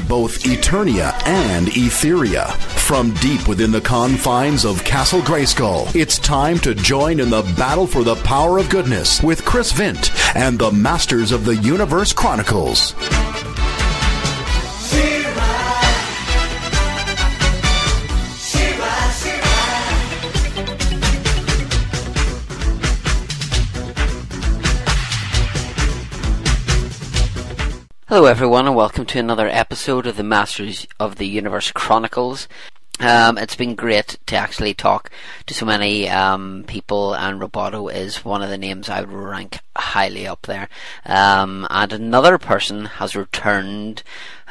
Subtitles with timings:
[0.00, 2.52] both Eternia and Etheria.
[2.78, 7.86] From deep within the confines of Castle Grayskull, it's time to join in the battle
[7.86, 12.94] for the power of goodness with Chris Vint and the Masters of the Universe Chronicles.
[28.06, 32.48] Hello, everyone, and welcome to another episode of the Masters of the Universe Chronicles.
[33.00, 35.08] Um, it's been great to actually talk
[35.46, 39.58] to so many um, people, and Roboto is one of the names I would rank
[39.74, 40.68] highly up there.
[41.06, 44.02] Um, and another person has returned,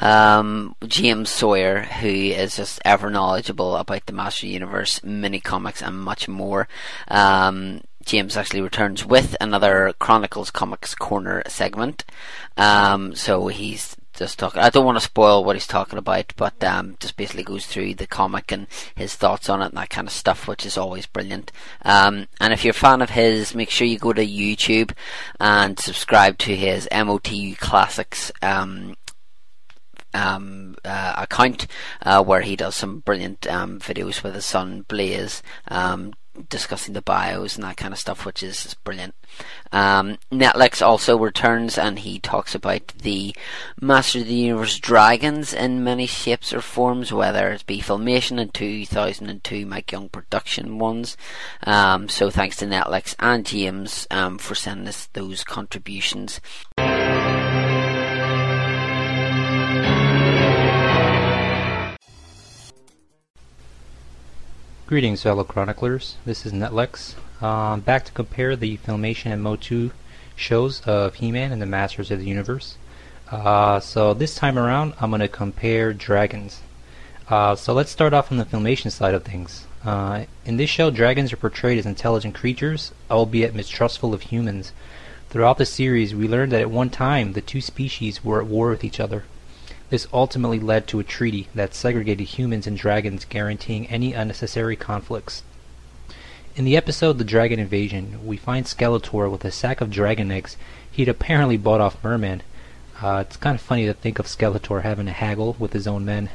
[0.02, 6.00] um, James Sawyer, who is just ever knowledgeable about the Master Universe, mini comics, and
[6.00, 6.68] much more.
[8.06, 12.06] James actually returns with another Chronicles Comics Corner segment.
[12.58, 14.62] Um, so he's just talking.
[14.62, 17.96] I don't want to spoil what he's talking about, but um, just basically goes through
[17.96, 21.06] the comic and his thoughts on it and that kind of stuff, which is always
[21.06, 21.52] brilliant.
[21.84, 24.92] Um, and if you're a fan of his, make sure you go to YouTube
[25.40, 28.32] and subscribe to his MOTU Classics.
[28.42, 28.96] Um,
[30.16, 31.66] um, uh, account
[32.04, 36.14] uh, where he does some brilliant um, videos with his son Blaze, um,
[36.50, 39.16] discussing the bios and that kind of stuff, which is brilliant.
[39.72, 43.36] Um, Netlex also returns and he talks about the
[43.82, 48.54] Master of the Universe dragons in many shapes or forms, whether it be Filmation and
[48.54, 51.18] 2002 Mike Young production ones.
[51.64, 56.40] Um, so thanks to Netlex and James um, for sending us those contributions.
[64.94, 66.18] Greetings, fellow chroniclers.
[66.24, 67.16] This is Netlex.
[67.42, 69.90] Um, back to compare the Filmation and Motu
[70.36, 72.78] shows of He-Man and the Masters of the Universe.
[73.32, 76.62] Uh, so this time around, I'm going to compare dragons.
[77.28, 79.66] Uh, so let's start off on the Filmation side of things.
[79.84, 84.74] Uh, in this show, dragons are portrayed as intelligent creatures, albeit mistrustful of humans.
[85.32, 88.70] Throughout the series, we learned that at one time the two species were at war
[88.70, 89.24] with each other.
[89.94, 95.44] This ultimately led to a treaty that segregated humans and dragons, guaranteeing any unnecessary conflicts.
[96.56, 100.58] In the episode The Dragon Invasion, we find Skeletor with a sack of dragon eggs
[100.92, 102.42] he'd apparently bought off Merman.
[103.04, 106.04] Uh, it's kind of funny to think of Skeletor having to haggle with his own
[106.04, 106.32] men.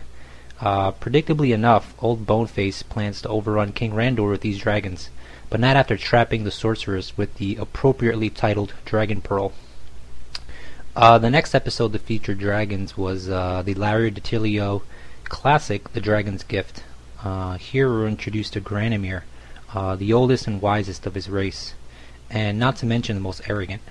[0.61, 5.11] Uh, predictably enough, old Boneface plans to overrun King Randor with these dragons,
[5.51, 9.53] but not after trapping the sorceress with the appropriately titled Dragon Pearl.
[10.97, 14.83] Uh, the next episode that featured dragons was uh, the Larry DiTillio
[15.25, 16.83] classic, The Dragon's Gift.
[17.23, 19.23] Uh, here we're introduced to Granamyr,
[19.75, 21.75] uh, the oldest and wisest of his race,
[22.31, 23.83] and not to mention the most arrogant.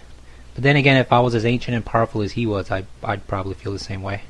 [0.54, 3.28] But then again, if I was as ancient and powerful as he was, I'd, I'd
[3.28, 4.24] probably feel the same way.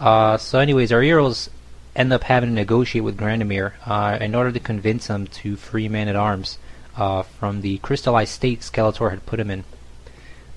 [0.00, 1.50] Uh, so anyways, our heroes
[1.94, 5.88] end up having to negotiate with Granamyr uh, in order to convince him to free
[5.88, 6.58] Man-at-Arms
[6.94, 9.64] from the crystallized state Skeletor had put him in.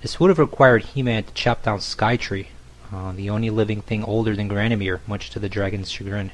[0.02, 2.48] This would have required He-Man to chop down Skytree,
[2.92, 6.32] uh, the only living thing older than Granamyr, much to the dragon's chagrin.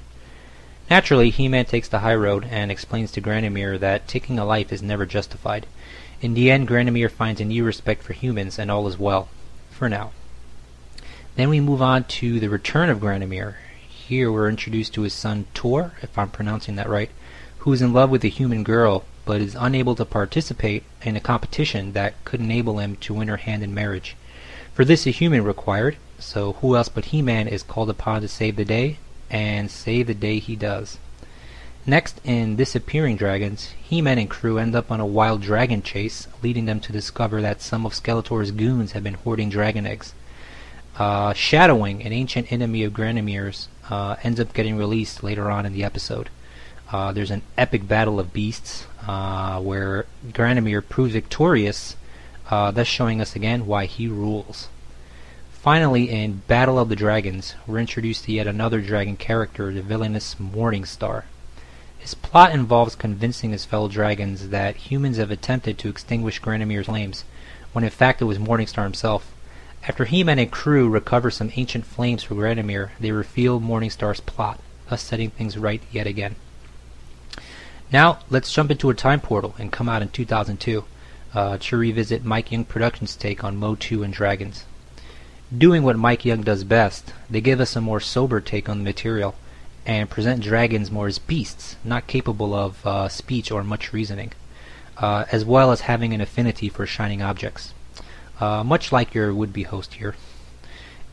[0.91, 4.83] Naturally, He-Man takes the high road and explains to Granamyr that taking a life is
[4.83, 5.67] never justified.
[6.21, 9.29] In the end, Granamyr finds a new respect for humans, and all is well.
[9.71, 10.11] For now.
[11.37, 13.55] Then we move on to the return of Granamyr.
[13.89, 17.11] Here we're introduced to his son Tor, if I'm pronouncing that right,
[17.59, 21.21] who is in love with a human girl but is unable to participate in a
[21.21, 24.17] competition that could enable him to win her hand in marriage.
[24.75, 28.57] For this a human required, so who else but He-Man is called upon to save
[28.57, 28.99] the day,
[29.31, 30.99] and save the day he does.
[31.85, 36.67] Next, in Disappearing Dragons, He-Man and crew end up on a wild dragon chase, leading
[36.67, 40.15] them to discover that some of Skeletor's goons have been hoarding dragon eggs.
[40.97, 45.73] Uh, Shadowwing, an ancient enemy of Granamyr's, uh, ends up getting released later on in
[45.73, 46.29] the episode.
[46.93, 51.97] Uh, there's an epic battle of beasts uh, where Granamyr proves victorious,
[52.51, 54.69] uh, thus showing us again why he rules.
[55.53, 60.35] Finally, in Battle of the Dragons, we're introduced to yet another dragon character, the villainous
[60.41, 61.23] Morningstar.
[61.99, 67.25] His plot involves convincing his fellow dragons that humans have attempted to extinguish Granamyr's flames,
[67.73, 69.33] when in fact it was Morningstar himself.
[69.87, 74.59] After he and and crew recover some ancient flames for Granamyr, they reveal Morningstar's plot,
[74.89, 76.35] thus setting things right yet again.
[77.93, 80.85] Now, let's jump into a time portal and come out in 2002
[81.35, 84.65] uh, to revisit Mike Young Productions' take on Motu and Dragons.
[85.57, 88.85] Doing what Mike Young does best, they give us a more sober take on the
[88.85, 89.35] material
[89.85, 94.33] and present dragons more as beasts, not capable of uh, speech or much reasoning,
[94.97, 97.75] uh, as well as having an affinity for shining objects,
[98.41, 100.15] uh, much like your would-be host here.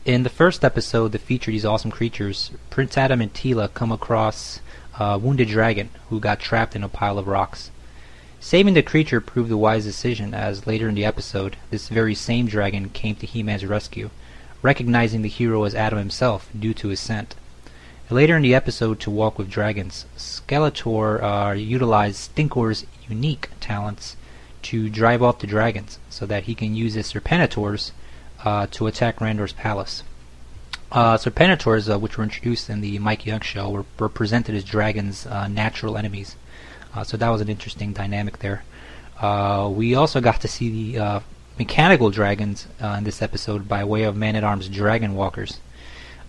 [0.06, 4.60] in the first episode that featured these awesome creatures, Prince Adam and Teela come across
[5.00, 7.70] a wounded dragon who got trapped in a pile of rocks.
[8.38, 12.46] Saving the creature proved a wise decision, as later in the episode, this very same
[12.46, 14.10] dragon came to He-Man's rescue,
[14.62, 17.34] recognizing the hero as Adam himself due to his scent.
[18.10, 24.16] Later in the episode, to walk with dragons, Skeletor uh, utilized Stinkor's unique talents
[24.62, 27.92] to drive off the dragons, so that he can use his Serpentators
[28.44, 30.02] uh, to attack Randor's palace.
[30.92, 34.64] Uh, Serpentators, uh, which were introduced in the Mike Young show, were, were presented as
[34.64, 36.34] dragons' uh, natural enemies.
[36.94, 38.64] Uh, so that was an interesting dynamic there.
[39.20, 41.20] Uh, we also got to see the uh,
[41.58, 45.60] mechanical dragons in this episode by way of Man at Arms Dragon Walkers.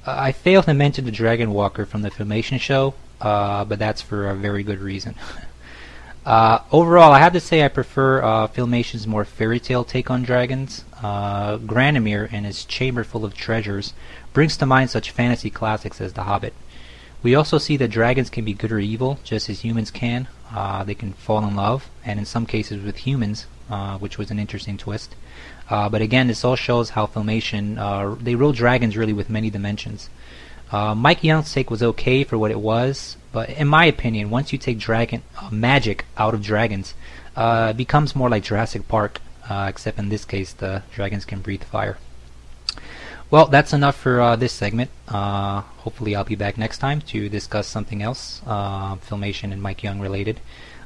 [0.06, 4.36] I failed to mention the Dragon Walker from the Filmation show, but that's for a
[4.36, 5.16] very good reason.
[6.26, 10.84] overall, I have to say I prefer Filmation's more fairy tale take on dragons.
[11.02, 13.94] Uh, and his chamber full of treasures
[14.34, 16.54] brings to mind such fantasy classics as The Hobbit.
[17.24, 20.28] We also see that dragons can be good or evil, just as humans can.
[20.54, 24.32] Uh, they can fall in love, and in some cases with humans, uh, which was
[24.32, 25.16] an interesting twist.
[25.70, 29.50] Uh, but again, this all shows how Filmation uh, they rule dragons really with many
[29.50, 30.10] dimensions.
[30.72, 34.52] Uh, Mike Young's take was okay for what it was, but in my opinion, once
[34.52, 36.96] you take dragon uh, magic out of dragons,
[37.38, 41.98] it becomes more like Jurassic Park, except in this case, the dragons can breathe fire.
[43.32, 44.92] Well, that's enough for uh, this segment.
[45.08, 49.84] Uh, hopefully, I'll be back next time to discuss something else, uh, Filmation and Mike
[49.84, 50.42] Young related.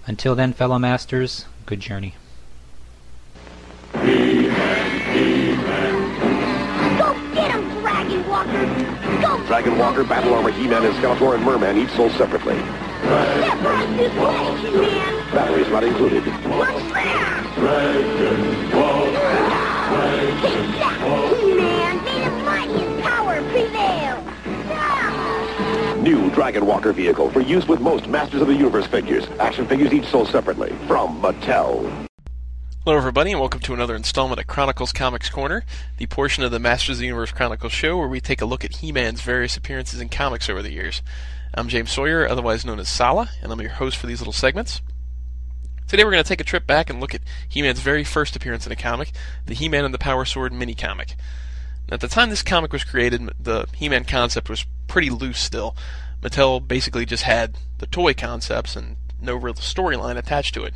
[0.06, 2.14] Until then, fellow masters, good journey.
[3.94, 6.98] He-Man, He-Man.
[7.00, 8.66] Go get him, Dragon Walker!
[9.22, 9.48] Go!
[9.48, 12.60] Dragon Walker, Battle Armor, He-Man, and Skeletor and Merman each sold separately.
[12.60, 15.34] Step right this way, He-Man!
[15.34, 16.24] Batteries not included.
[16.24, 17.42] What's there?
[17.56, 19.62] Dragon Walker!
[20.42, 21.02] Take that,
[26.36, 29.26] Dragon Walker vehicle for use with most Masters of the Universe figures.
[29.40, 30.76] Action figures each sold separately.
[30.86, 32.08] From Mattel.
[32.84, 35.64] Hello, everybody, and welcome to another installment of Chronicles Comics Corner,
[35.96, 38.66] the portion of the Masters of the Universe Chronicles show where we take a look
[38.66, 41.02] at He-Man's various appearances in comics over the years.
[41.54, 44.82] I'm James Sawyer, otherwise known as Sala, and I'm your host for these little segments.
[45.88, 48.66] Today we're going to take a trip back and look at He-Man's very first appearance
[48.66, 49.14] in a comic,
[49.46, 51.16] the He-Man and the Power Sword mini comic.
[51.88, 55.78] At the time this comic was created, the He-Man concept was pretty loose still.
[56.22, 60.74] Mattel basically just had the toy concepts and no real storyline attached to it.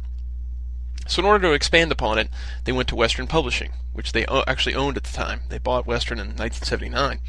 [1.07, 2.29] So in order to expand upon it,
[2.65, 5.41] they went to Western Publishing, which they actually owned at the time.
[5.49, 7.19] They bought Western in 1979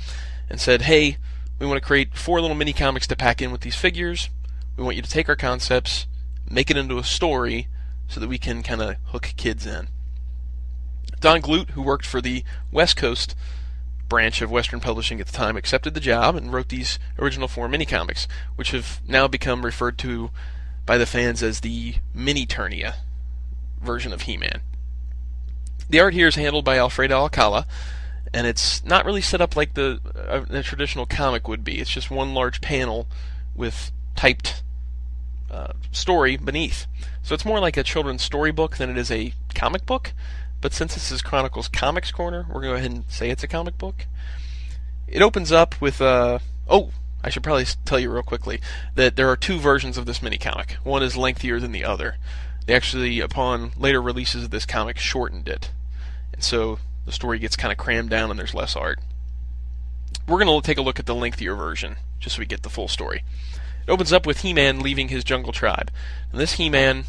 [0.50, 1.16] and said, "Hey,
[1.58, 4.28] we want to create four little mini comics to pack in with these figures.
[4.76, 6.06] We want you to take our concepts,
[6.48, 7.68] make it into a story,
[8.08, 9.88] so that we can kind of hook kids in."
[11.20, 13.34] Don Glut, who worked for the West Coast
[14.10, 17.66] branch of Western Publishing at the time, accepted the job and wrote these original four
[17.66, 20.30] mini comics, which have now become referred to
[20.84, 22.96] by the fans as the Mini Turnia
[23.80, 24.60] version of He-Man.
[25.88, 27.66] The art here is handled by Alfredo Alcala,
[28.34, 31.80] and it's not really set up like the uh, a traditional comic would be.
[31.80, 33.06] It's just one large panel
[33.54, 34.62] with typed
[35.50, 36.86] uh, story beneath.
[37.22, 40.12] So it's more like a children's storybook than it is a comic book.
[40.60, 43.42] But since this is Chronicles Comics Corner, we're going to go ahead and say it's
[43.42, 44.06] a comic book.
[45.08, 46.38] It opens up with uh,
[46.68, 46.90] oh,
[47.22, 48.60] I should probably tell you real quickly
[48.94, 50.72] that there are two versions of this mini comic.
[50.84, 52.16] One is lengthier than the other.
[52.66, 55.70] They actually, upon later releases of this comic, shortened it.
[56.32, 59.00] And so the story gets kind of crammed down and there's less art.
[60.28, 62.70] We're going to take a look at the lengthier version, just so we get the
[62.70, 63.24] full story.
[63.86, 65.90] It opens up with He Man leaving his jungle tribe.
[66.30, 67.04] And this He Man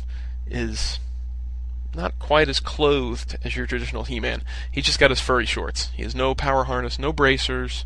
[0.47, 0.99] is
[1.93, 4.43] not quite as clothed as your traditional He Man.
[4.71, 5.89] He's just got his furry shorts.
[5.93, 7.85] He has no power harness, no bracers,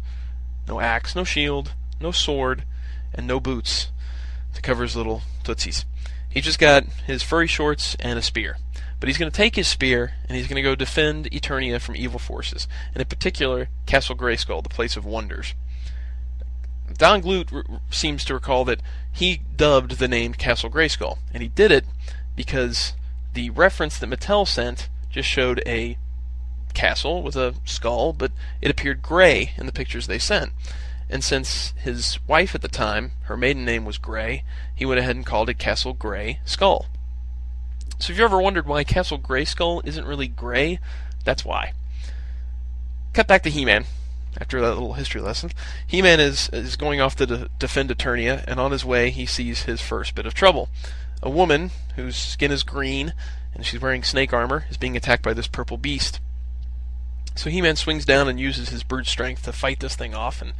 [0.67, 2.63] no axe, no shield, no sword,
[3.13, 3.89] and no boots
[4.53, 5.85] to cover his little tootsies.
[6.29, 8.57] He's just got his furry shorts and a spear.
[8.99, 11.95] But he's going to take his spear and he's going to go defend Eternia from
[11.95, 15.53] evil forces, and in particular, Castle Grayskull, the place of wonders.
[16.97, 18.81] Don Glut r- seems to recall that
[19.11, 21.85] he dubbed the name Castle Grayskull, and he did it
[22.35, 22.93] because
[23.35, 25.97] the reference that Mattel sent just showed a
[26.73, 30.51] castle with a skull, but it appeared gray in the pictures they sent.
[31.09, 35.15] And since his wife at the time, her maiden name was Gray, he went ahead
[35.15, 36.87] and called it Castle Gray Skull.
[37.99, 40.79] So if you ever wondered why Castle Gray Skull isn't really gray,
[41.23, 41.73] that's why.
[43.13, 43.85] Cut back to He-Man.
[44.37, 45.51] After that little history lesson,
[45.87, 49.63] He-Man is is going off to de- defend Eternia, and on his way he sees
[49.63, 50.67] his first bit of trouble.
[51.23, 53.13] A woman whose skin is green
[53.55, 56.19] and she's wearing snake armor is being attacked by this purple beast.
[57.35, 60.53] So He-Man swings down and uses his brute strength to fight this thing off, and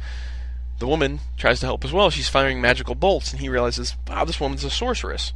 [0.78, 2.10] the woman tries to help as well.
[2.10, 5.32] She's firing magical bolts, and he realizes, wow, this woman's a sorceress.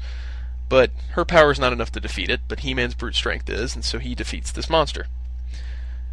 [0.69, 3.85] But her power is not enough to defeat it, but He-Man's brute strength is, and
[3.85, 5.07] so he defeats this monster.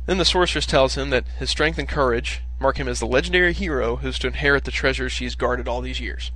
[0.06, 3.54] Then the sorceress tells him that his strength and courage mark him as the legendary
[3.54, 6.32] hero who's to inherit the treasures she's guarded all these years.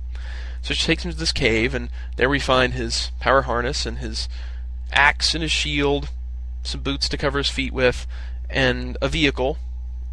[0.62, 3.98] So she takes him to this cave, and there we find his power harness and
[3.98, 4.28] his
[4.92, 6.10] axe and his shield,
[6.62, 8.06] some boots to cover his feet with,
[8.48, 9.58] and a vehicle,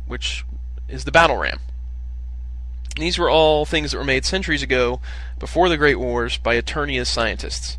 [0.08, 0.44] which
[0.88, 1.60] is the battle ram.
[2.98, 5.00] These were all things that were made centuries ago,
[5.38, 7.78] before the Great Wars, by Eternia's scientists.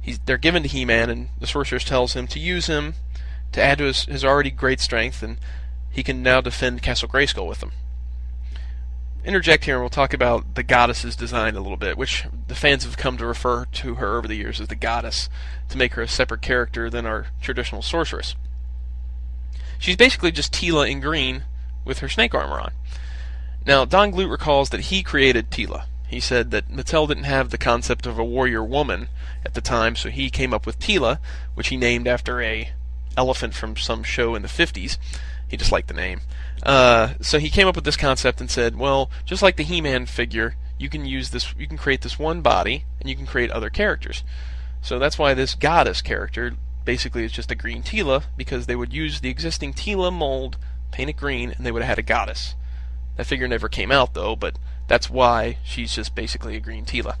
[0.00, 2.94] He's, they're given to He-Man, and the sorceress tells him to use him
[3.52, 5.36] to add to his, his already great strength, and
[5.90, 7.72] he can now defend Castle Grayskull with them.
[9.24, 12.84] Interject here, and we'll talk about the goddess's design a little bit, which the fans
[12.84, 15.28] have come to refer to her over the years as the goddess,
[15.68, 18.36] to make her a separate character than our traditional sorceress.
[19.78, 21.44] She's basically just Teela in green
[21.84, 22.72] with her snake armor on.
[23.66, 25.84] Now, Don Glut recalls that he created Teela.
[26.06, 29.08] He said that Mattel didn't have the concept of a warrior woman
[29.44, 31.18] at the time, so he came up with Teela,
[31.54, 32.70] which he named after a
[33.16, 34.96] elephant from some show in the 50s.
[35.48, 36.20] He just liked the name.
[36.62, 40.06] Uh, so he came up with this concept and said, well, just like the He-Man
[40.06, 43.50] figure, you can use this, you can create this one body, and you can create
[43.50, 44.24] other characters.
[44.80, 48.92] So that's why this goddess character basically is just a green Teela, because they would
[48.92, 50.56] use the existing Teela mold,
[50.90, 52.54] paint it green, and they would have had a goddess.
[53.16, 57.16] That figure never came out though, but that's why she's just basically a green Teela.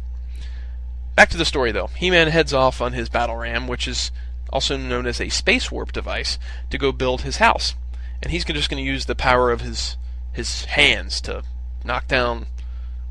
[1.16, 1.88] Back to the story though.
[1.88, 4.12] He-Man heads off on his battle ram, which is
[4.50, 6.38] also known as a space warp device,
[6.70, 7.74] to go build his house.
[8.22, 9.96] And he's just going to use the power of his
[10.32, 11.42] his hands to
[11.84, 12.46] knock down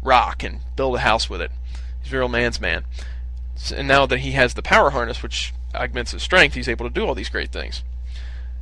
[0.02, 1.52] rock and build a house with it.
[2.02, 2.86] He's a real man's man.
[3.76, 6.94] And now that he has the power harness, which augments his strength, he's able to
[6.94, 7.84] do all these great things.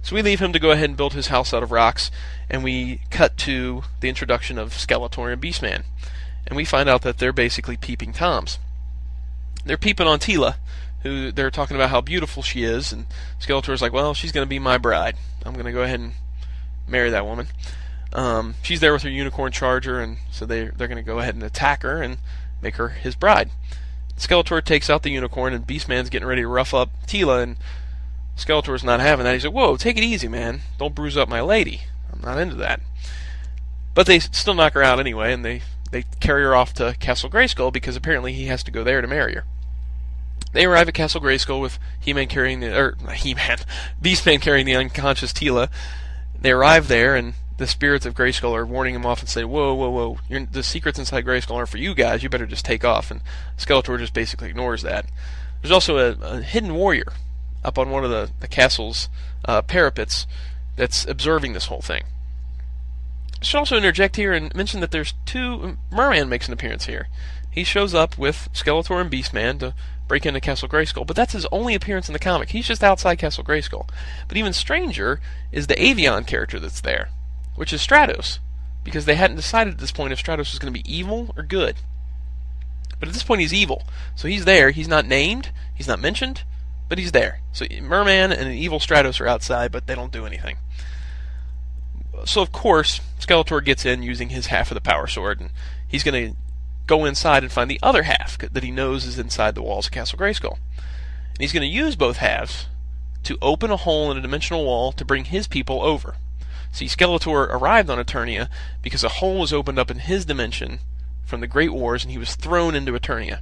[0.01, 2.11] So we leave him to go ahead and build his house out of rocks,
[2.49, 5.83] and we cut to the introduction of Skeletor and Beastman.
[6.45, 8.59] And we find out that they're basically peeping toms.
[9.65, 10.57] They're peeping on Teela,
[11.01, 13.07] who they're talking about how beautiful she is, and
[13.39, 15.17] Skeletor's like, well, she's going to be my bride.
[15.43, 16.13] I'm going to go ahead and
[16.87, 17.47] marry that woman.
[18.13, 21.35] Um, she's there with her unicorn charger, and so they they're going to go ahead
[21.35, 22.17] and attack her and
[22.61, 23.51] make her his bride.
[24.17, 27.57] Skeletor takes out the unicorn, and Beastman's getting ready to rough up Teela, and
[28.37, 29.33] Skeletor's not having that.
[29.33, 30.61] He said, "Whoa, take it easy, man.
[30.77, 31.81] Don't bruise up my lady.
[32.11, 32.79] I'm not into that."
[33.93, 35.61] But they still knock her out anyway, and they
[35.91, 39.07] they carry her off to Castle Grayskull because apparently he has to go there to
[39.07, 39.45] marry her.
[40.53, 43.57] They arrive at Castle Grayskull with He-Man carrying the or He-Man,
[44.01, 45.69] Beastman carrying the unconscious Teela.
[46.45, 49.73] They arrive there, and the spirits of Grayskull are warning him off and say, "Whoa,
[49.73, 50.19] whoa, whoa!
[50.29, 52.21] You're, the secrets inside Grayskull aren't for you guys.
[52.21, 53.21] You better just take off." And
[53.57, 55.07] Skeletor just basically ignores that.
[55.63, 57.13] There's also a, a hidden warrior
[57.63, 59.09] up on one of the, the castle's
[59.45, 60.27] uh, parapets
[60.75, 62.03] that's observing this whole thing.
[63.41, 65.79] I should also interject here and mention that there's two.
[65.89, 67.07] Merman makes an appearance here.
[67.49, 69.73] He shows up with Skeletor and Beastman to
[70.07, 72.49] break into Castle Grayskull, but that's his only appearance in the comic.
[72.49, 73.87] He's just outside Castle Grayskull.
[74.27, 75.19] But even stranger
[75.51, 77.09] is the Avion character that's there,
[77.55, 78.39] which is Stratos,
[78.83, 81.43] because they hadn't decided at this point if Stratos was going to be evil or
[81.43, 81.77] good.
[82.99, 83.83] But at this point, he's evil.
[84.15, 84.71] So he's there.
[84.71, 85.51] He's not named.
[85.73, 86.43] He's not mentioned
[86.87, 87.41] but he's there.
[87.51, 90.57] So Merman and an evil Stratos are outside, but they don't do anything.
[92.25, 95.49] So of course, Skeletor gets in using his half of the power sword, and
[95.87, 96.37] he's going to
[96.87, 99.91] go inside and find the other half that he knows is inside the walls of
[99.91, 100.57] Castle Grayskull.
[100.77, 102.67] And he's going to use both halves
[103.23, 106.15] to open a hole in a dimensional wall to bring his people over.
[106.71, 108.49] See, Skeletor arrived on Eternia
[108.81, 110.79] because a hole was opened up in his dimension
[111.25, 113.39] from the Great Wars, and he was thrown into Eternia.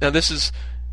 [0.00, 0.52] Now, this is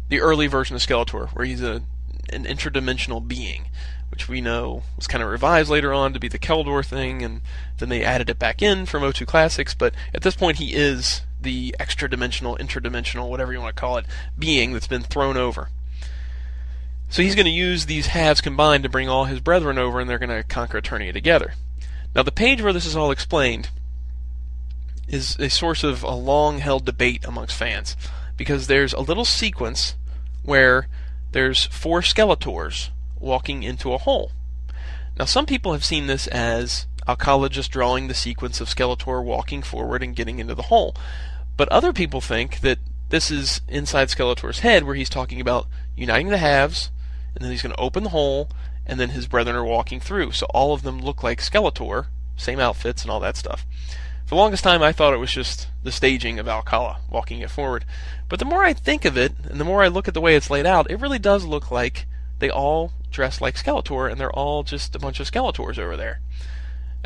[0.09, 1.81] the early version of Skeletor, where he's a
[2.29, 3.65] an interdimensional being,
[4.11, 7.41] which we know was kind of revised later on to be the Keldor thing, and
[7.79, 9.73] then they added it back in from O2 Classics.
[9.73, 13.97] But at this point, he is the extra dimensional, interdimensional, whatever you want to call
[13.97, 14.05] it,
[14.37, 15.69] being that's been thrown over.
[17.09, 20.09] So he's going to use these halves combined to bring all his brethren over, and
[20.09, 21.53] they're going to conquer Eternia together.
[22.13, 23.69] Now, the page where this is all explained
[25.07, 27.95] is a source of a long held debate amongst fans
[28.37, 29.95] because there's a little sequence
[30.43, 30.87] where
[31.31, 32.89] there's four Skeletors
[33.21, 34.31] walking into a hole.
[35.17, 39.61] Now, some people have seen this as Alcala just drawing the sequence of Skeletor walking
[39.61, 40.95] forward and getting into the hole.
[41.57, 46.29] But other people think that this is inside Skeletor's head where he's talking about uniting
[46.29, 46.91] the halves,
[47.35, 48.49] and then he's going to open the hole,
[48.85, 50.31] and then his brethren are walking through.
[50.31, 53.65] So all of them look like Skeletor, same outfits and all that stuff.
[54.25, 57.51] For the longest time, I thought it was just the staging of Alcala walking it
[57.51, 57.83] forward.
[58.29, 60.35] But the more I think of it, and the more I look at the way
[60.35, 62.05] it's laid out, it really does look like
[62.39, 66.21] they all dressed like Skeletor, and they're all just a bunch of Skeletors over there.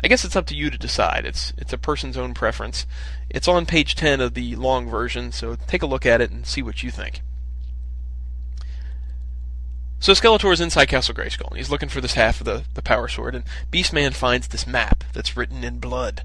[0.02, 1.24] I guess it's up to you to decide.
[1.24, 2.86] It's it's a person's own preference.
[3.30, 6.46] It's on page 10 of the long version, so take a look at it and
[6.46, 7.22] see what you think.
[9.98, 12.82] So Skeletor is inside Castle Grayskull, and he's looking for this half of the, the
[12.82, 16.22] Power Sword, and Beastman finds this map that's written in blood.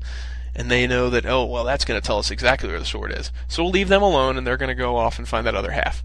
[0.54, 3.14] And they know that, oh, well, that's going to tell us exactly where the sword
[3.14, 3.32] is.
[3.48, 5.72] So we'll leave them alone, and they're going to go off and find that other
[5.72, 6.04] half.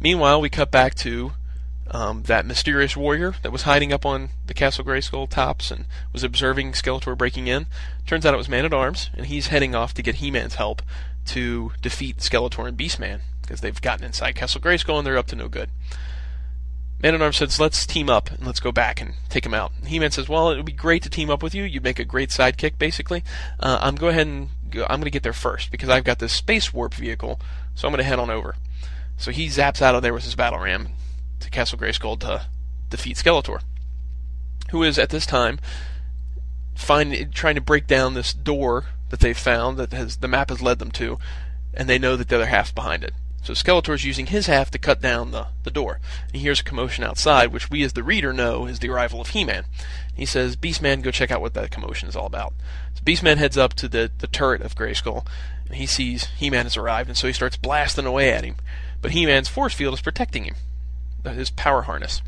[0.00, 1.32] Meanwhile, we cut back to
[1.90, 6.22] um, that mysterious warrior that was hiding up on the Castle Grayskull tops and was
[6.22, 7.66] observing Skeletor breaking in.
[8.06, 10.56] Turns out it was Man at Arms, and he's heading off to get He Man's
[10.56, 10.82] help
[11.26, 15.36] to defeat Skeletor and Beastman because they've gotten inside Castle Grayskull and they're up to
[15.36, 15.70] no good.
[17.02, 19.72] Man at Arms says, let's team up and let's go back and take him out.
[19.86, 21.62] He Man says, well, it would be great to team up with you.
[21.62, 23.22] You'd make a great sidekick, basically.
[23.60, 26.18] Uh, I'm go ahead and go, I'm going to get there first because I've got
[26.18, 27.40] this space warp vehicle,
[27.74, 28.56] so I'm going to head on over.
[29.16, 30.88] So he zaps out of there with his battle ram
[31.40, 32.46] to Castle Grayskull to
[32.90, 33.60] defeat Skeletor,
[34.70, 35.58] who is at this time
[36.76, 40.78] trying to break down this door that they've found that has the map has led
[40.78, 41.18] them to,
[41.74, 43.14] and they know that the other half's behind it.
[43.42, 46.00] So Skeletor is using his half to cut down the, the door.
[46.32, 49.28] He hears a commotion outside, which we as the reader know is the arrival of
[49.28, 49.64] He-Man.
[50.14, 52.52] He says, Beastman, go check out what that commotion is all about.
[52.94, 55.24] So Beastman heads up to the, the turret of Grayskull,
[55.66, 58.56] and he sees He-Man has arrived, and so he starts blasting away at him.
[59.00, 60.56] But He-Man's force field is protecting him,
[61.24, 62.22] his power harness.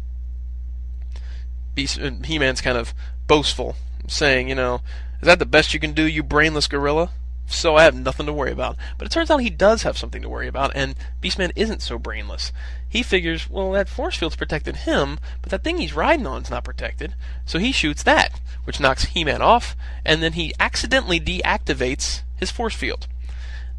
[1.78, 2.94] Uh, He-Man's kind of
[3.26, 4.82] boastful, saying, you know,
[5.20, 7.11] is that the best you can do, you brainless gorilla?
[7.52, 8.76] so I have nothing to worry about.
[8.97, 11.99] But it turns out he does have something to worry about, and Beastman isn't so
[11.99, 12.52] brainless.
[12.88, 16.64] He figures, well, that force field's protected him, but that thing he's riding on's not
[16.64, 22.50] protected, so he shoots that, which knocks He-Man off, and then he accidentally deactivates his
[22.50, 23.06] force field.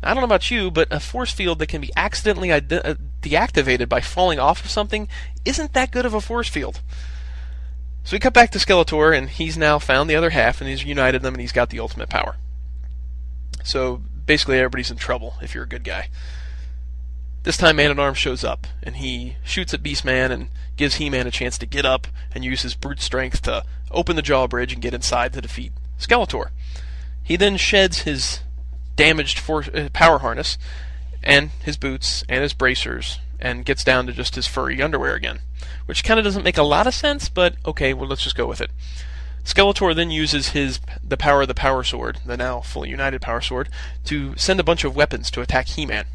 [0.03, 2.95] I don't know about you, but a force field that can be accidentally ide- uh,
[3.21, 5.07] deactivated by falling off of something
[5.45, 6.81] isn't that good of a force field.
[8.03, 10.83] So we cut back to Skeletor, and he's now found the other half, and he's
[10.83, 12.35] united them, and he's got the ultimate power.
[13.63, 16.09] So basically, everybody's in trouble if you're a good guy.
[17.43, 21.09] This time, Man at Arms shows up, and he shoots at Beastman and gives He
[21.09, 24.73] Man a chance to get up and use his brute strength to open the drawbridge
[24.73, 26.49] and get inside to defeat Skeletor.
[27.23, 28.41] He then sheds his
[28.95, 30.57] damaged force, uh, power harness
[31.23, 35.39] and his boots and his bracers and gets down to just his furry underwear again,
[35.85, 38.47] which kind of doesn't make a lot of sense, but okay, well, let's just go
[38.47, 38.71] with it.
[39.43, 43.41] Skeletor then uses his the power of the Power Sword, the now fully united Power
[43.41, 43.69] Sword,
[44.05, 46.05] to send a bunch of weapons to attack He-Man.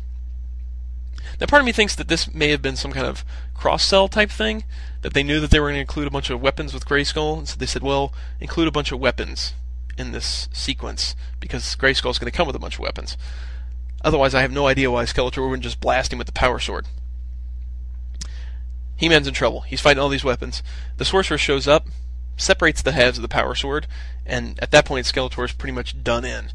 [1.41, 4.31] Now, part of me thinks that this may have been some kind of cross-sell type
[4.31, 4.65] thing,
[5.03, 7.39] that they knew that they were going to include a bunch of weapons with Grayskull,
[7.39, 9.53] and so they said, well, include a bunch of weapons
[9.99, 13.19] in this sequence, because Grayskull is going to come with a bunch of weapons.
[14.07, 16.87] Otherwise, I have no idea why Skeletor wouldn't just blast him with the Power Sword.
[18.95, 19.63] He-Man's in trouble.
[19.63, 20.63] He's fighting all these weapons.
[20.97, 21.89] The Sorcerer shows up,
[22.37, 23.89] separates the halves of the power sword,
[24.25, 26.51] and at that point, Skeletor is pretty much done in.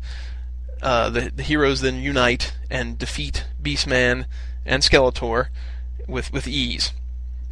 [0.81, 4.27] Uh, the, the heroes then unite and defeat Beastman
[4.65, 5.49] and Skeletor
[6.07, 6.93] with with ease.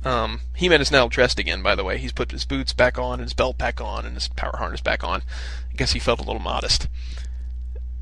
[0.06, 1.62] Um, He-Man is now dressed again.
[1.62, 4.16] By the way, he's put his boots back on and his belt back on and
[4.16, 5.24] his power harness back on.
[5.72, 6.88] I guess he felt a little modest.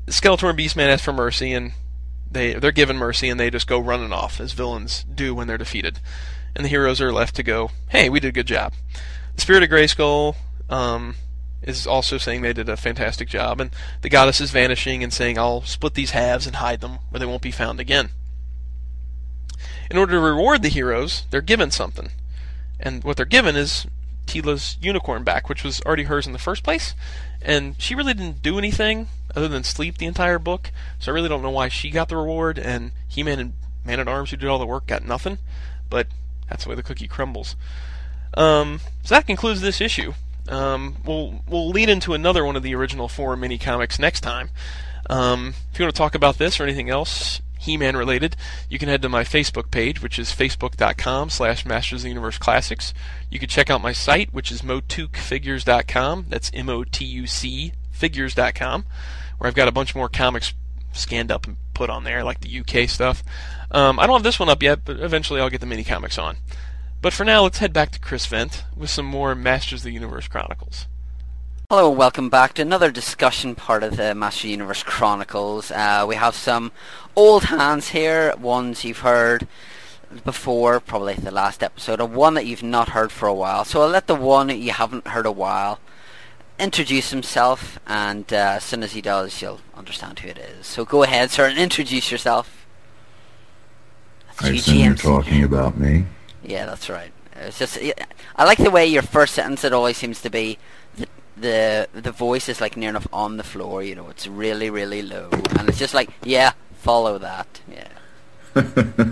[0.06, 1.72] Skeletor and Beastman ask for mercy, and
[2.30, 5.58] they they're given mercy, and they just go running off as villains do when they're
[5.58, 6.00] defeated.
[6.54, 8.72] And the heroes are left to go, "Hey, we did a good job."
[9.34, 10.34] The spirit of Grayskull
[10.68, 11.14] um,
[11.62, 13.70] is also saying they did a fantastic job, and
[14.02, 17.26] the goddess is vanishing and saying, I'll split these halves and hide them where they
[17.26, 18.10] won't be found again.
[19.90, 22.10] In order to reward the heroes, they're given something.
[22.78, 23.86] And what they're given is
[24.26, 26.94] Teela's unicorn back, which was already hers in the first place.
[27.42, 31.28] And she really didn't do anything other than sleep the entire book, so I really
[31.28, 33.52] don't know why she got the reward, and He Man and
[33.84, 35.38] Man at Arms, who did all the work, got nothing.
[35.90, 36.08] But
[36.48, 37.56] that's the way the cookie crumbles.
[38.34, 40.14] Um, so that concludes this issue.
[40.48, 44.50] Um, we'll we'll lead into another one of the original four mini comics next time.
[45.10, 48.36] Um, if you want to talk about this or anything else He-Man related,
[48.68, 52.38] you can head to my Facebook page, which is facebook.com slash Masters of the Universe
[52.38, 52.92] Classics.
[53.30, 56.26] You can check out my site, which is motucfigures.com.
[56.28, 58.84] That's M-O-T-U-C figures.com,
[59.38, 60.54] where I've got a bunch more comics
[60.92, 63.22] scanned up and put on there, like the UK stuff.
[63.70, 66.18] Um, I don't have this one up yet, but eventually I'll get the mini comics
[66.18, 66.38] on.
[67.02, 69.92] But for now, let's head back to Chris Vint with some more Masters of the
[69.92, 70.86] Universe Chronicles.
[71.70, 75.70] Hello welcome back to another discussion part of the Master of the Universe Chronicles.
[75.70, 76.72] Uh, we have some
[77.14, 79.46] old hands here, ones you've heard
[80.24, 83.66] before, probably the last episode, and one that you've not heard for a while.
[83.66, 85.78] So I'll let the one that you haven't heard a while
[86.58, 90.66] introduce himself, and uh, as soon as he does, you'll understand who it is.
[90.66, 92.66] So go ahead, sir, and introduce yourself.
[94.40, 96.06] I assume you're talking about me.
[96.44, 97.12] Yeah, that's right.
[97.34, 97.78] It's just
[98.36, 100.58] I like the way your first sentence it always seems to be
[100.96, 103.82] the the the voice is like near enough on the floor.
[103.82, 107.60] You know, it's really really low, and it's just like yeah, follow that.
[107.70, 107.88] Yeah.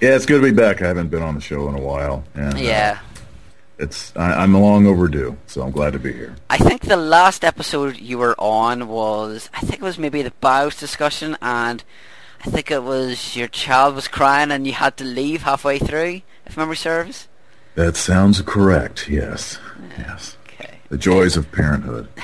[0.00, 0.80] Yeah, it's good to be back.
[0.80, 2.24] I haven't been on the show in a while.
[2.34, 3.00] And, uh, Yeah.
[3.80, 6.36] It's I, I'm long overdue, so I'm glad to be here.
[6.48, 10.32] I think the last episode you were on was I think it was maybe the
[10.40, 11.82] BIOS discussion and
[12.44, 16.22] I think it was your child was crying and you had to leave halfway through,
[16.46, 17.28] if memory serves.
[17.74, 19.08] That sounds correct.
[19.08, 19.58] Yes,
[19.98, 20.36] yes.
[20.46, 20.78] Okay.
[20.88, 22.08] The joys of parenthood.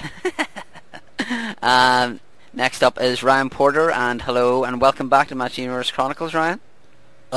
[1.62, 2.20] Um,
[2.52, 6.60] next up is Ryan Porter and hello and welcome back to Match Universe Chronicles, Ryan.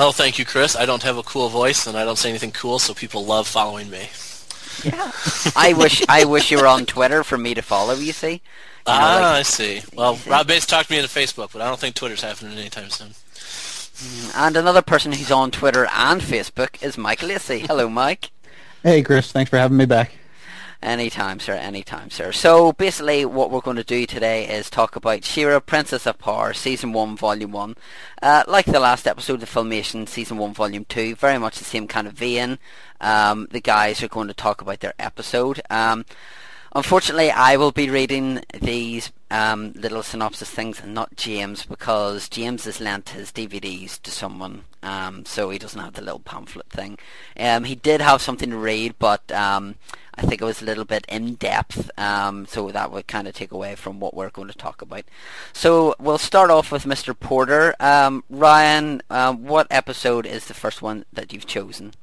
[0.01, 0.77] Oh, thank you, Chris.
[0.77, 3.47] I don't have a cool voice, and I don't say anything cool, so people love
[3.47, 4.07] following me.
[4.81, 5.11] Yeah.
[5.57, 8.31] I wish I wish you were on Twitter for me to follow, you see.
[8.31, 9.81] You know, ah, like- I see.
[9.93, 13.13] Well, Rob Bates talked me into Facebook, but I don't think Twitter's happening anytime soon.
[14.35, 17.59] and another person who's on Twitter and Facebook is Mike Lacey.
[17.59, 18.31] Hello, Mike.
[18.83, 19.33] Hey, Chris.
[19.33, 20.13] Thanks for having me back.
[20.81, 21.53] Anytime, sir.
[21.55, 22.31] Anytime, sir.
[22.31, 26.53] So basically, what we're going to do today is talk about She-Ra, Princess of Power,
[26.53, 27.75] Season 1, Volume 1.
[28.21, 31.85] Uh, like the last episode of Filmation, Season 1, Volume 2, very much the same
[31.85, 32.59] kind of vein.
[33.01, 35.61] Um, the guys are going to talk about their episode.
[35.69, 36.05] Um,
[36.75, 42.65] Unfortunately, I will be reading these um, little synopsis things and not James because James
[42.65, 46.99] has lent his DVDs to someone, um, so he doesn't have the little pamphlet thing.
[47.39, 49.75] Um, he did have something to read, but um,
[50.19, 53.33] I think it was a little bit in depth, um, so that would kind of
[53.33, 55.05] take away from what we're going to talk about.
[55.53, 57.17] So we'll start off with Mr.
[57.17, 57.73] Porter.
[57.79, 61.93] Um, Ryan, um, what episode is the first one that you've chosen?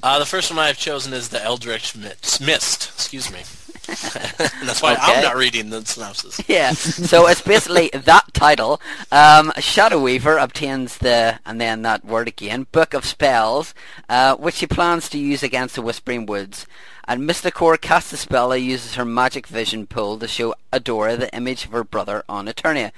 [0.00, 2.40] Uh, the first one I've chosen is the Eldritch Mist.
[2.40, 3.40] Mist excuse me.
[3.86, 5.02] That's why Okay.
[5.02, 6.40] I'm not reading the synopsis.
[6.48, 6.72] yeah.
[6.72, 8.80] So it's basically that title.
[9.10, 13.74] Um, Shadow Weaver obtains the, and then that word again, Book of Spells,
[14.08, 16.66] uh, which he plans to use against the Whispering Woods.
[17.08, 21.84] And Mystacor Castaspella uses her magic vision pool to show Adora the image of her
[21.84, 22.90] brother on Eternia.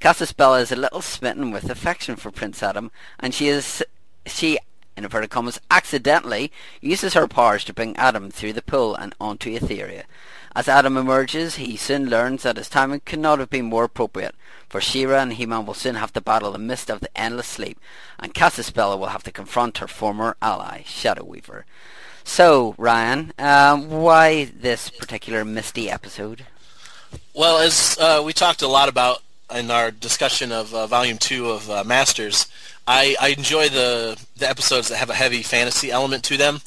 [0.00, 3.84] Castaspella is a little smitten with affection for Prince Adam, and she is
[4.26, 4.58] she
[4.96, 9.56] in inverted commas accidentally uses her powers to bring Adam through the pool and onto
[9.56, 10.02] Etheria.
[10.56, 14.34] As Adam emerges, he soon learns that his timing could not have been more appropriate,
[14.68, 17.78] for She-Ra and He-Man will soon have to battle the mist of the endless sleep,
[18.18, 21.64] and Castaspella will have to confront her former ally, Shadow Weaver.
[22.24, 26.46] So, Ryan, um, why this particular misty episode?
[27.34, 29.22] Well, as uh, we talked a lot about
[29.54, 32.46] in our discussion of uh, Volume 2 of uh, Masters,
[32.86, 36.60] I, I enjoy the, the episodes that have a heavy fantasy element to them.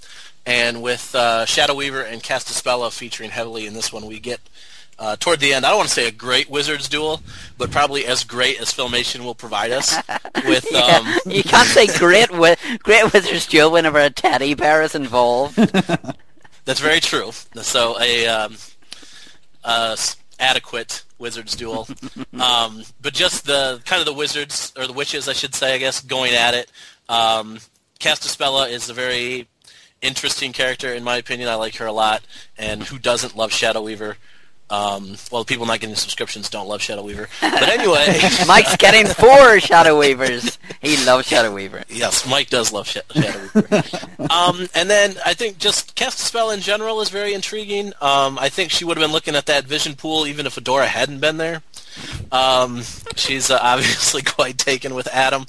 [0.46, 4.40] And with uh, Shadow Weaver and Castaspella featuring heavily in this one, we get
[4.98, 7.22] uh, toward the end, I don't want to say a great Wizards duel,
[7.58, 9.96] but probably as great as Filmation will provide us
[10.46, 10.66] with...
[10.72, 14.96] Yeah, Um, you can't say great, wi- great Wizard's Duel whenever a teddy bear is
[14.96, 15.56] involved.
[16.66, 17.32] That's very true.
[17.62, 18.56] So a um,
[20.40, 21.88] adequate wizards duel,
[22.40, 25.78] um, but just the kind of the wizards or the witches, I should say, I
[25.78, 26.72] guess, going at it.
[27.08, 27.60] Um,
[28.00, 29.48] Castaspella is a very
[30.02, 31.50] interesting character in my opinion.
[31.50, 32.24] I like her a lot,
[32.58, 34.18] and who doesn't love Shadow Weaver?
[34.70, 38.20] Um, well, the people not getting subscriptions don't love Shadow Weaver, but anyway.
[38.48, 40.58] Mike's getting four Shadow Weavers.
[40.82, 41.84] He loves Shadow Weaver.
[41.88, 43.84] Yes, Mike does love Sh- Shadow Weaver.
[44.32, 47.94] um, and then I think just Castaspella in general is very intriguing.
[48.02, 50.86] Um, I think she would have been looking at that vision pool even if Adora
[50.86, 51.62] hadn't been there.
[52.32, 52.82] Um,
[53.16, 55.46] she's uh, obviously quite taken with Adam,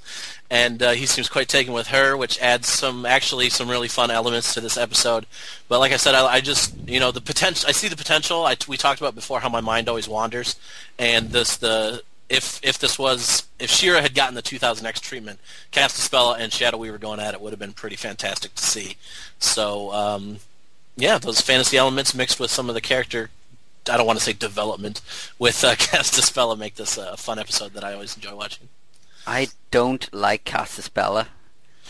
[0.50, 4.10] and uh, he seems quite taken with her, which adds some actually some really fun
[4.10, 5.26] elements to this episode.
[5.68, 7.68] But like I said, I, I just you know the potential.
[7.68, 8.44] I see the potential.
[8.44, 10.56] I, we talked about before how my mind always wanders,
[10.98, 15.40] and this the if if this was if She-Ra had gotten the 2000X treatment,
[15.72, 18.96] Castaspella and Shadow Weaver going at it would have been pretty fantastic to see.
[19.38, 20.38] So um,
[20.96, 23.30] yeah, those fantasy elements mixed with some of the character.
[23.88, 25.00] I don't want to say development
[25.38, 28.68] with uh, Castaspella make this a fun episode that I always enjoy watching.
[29.26, 31.26] I don't like Castaspella.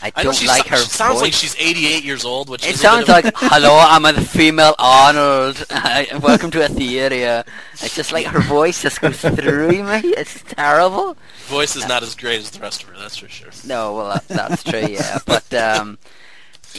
[0.03, 1.23] I I don't she like her she sounds voice.
[1.23, 5.65] like she's 88 years old, which it sounds like, hello, I'm a female Arnold.
[5.71, 7.47] Welcome to Etheria.
[7.75, 10.01] It's just like her voice just goes through me.
[10.11, 11.17] It's terrible.
[11.47, 12.97] voice is not as great as the rest of her.
[12.99, 13.51] That's for sure.
[13.67, 15.19] No, well, that, that's true, yeah.
[15.25, 15.99] But, um,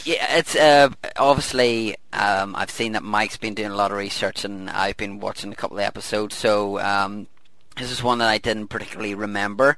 [0.04, 4.44] yeah, it's, uh, obviously, um, I've seen that Mike's been doing a lot of research
[4.44, 7.26] and I've been watching a couple of episodes, so, um,
[7.76, 9.76] this is one that I didn't particularly remember.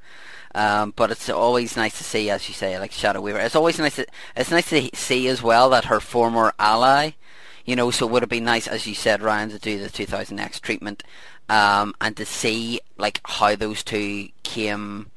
[0.54, 3.38] Um, but it's always nice to see, as you say, like Shadow Weaver.
[3.38, 3.96] It's always nice.
[3.96, 7.12] To, it's nice to see as well that her former ally,
[7.64, 10.60] you know, so would it be nice, as you said, Ryan, to do the 2000X
[10.60, 11.04] treatment,
[11.48, 15.10] um, and to see like how those two came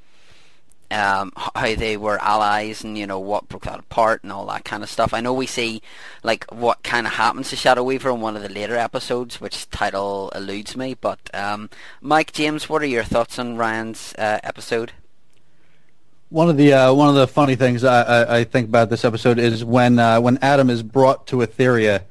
[0.94, 4.64] um, how they were allies and you know what broke that apart and all that
[4.64, 5.14] kind of stuff.
[5.14, 5.82] I know we see
[6.22, 9.70] like what kind of happens to Shadow Weaver in one of the later episodes, which
[9.72, 10.94] title eludes me.
[10.94, 11.70] But um,
[12.00, 14.92] Mike James, what are your thoughts on Ryan's uh, episode?
[16.34, 19.06] One of the uh, one of the funny things I, I, I think about this
[19.06, 22.06] episode is when uh, when Adam is brought to Etheria,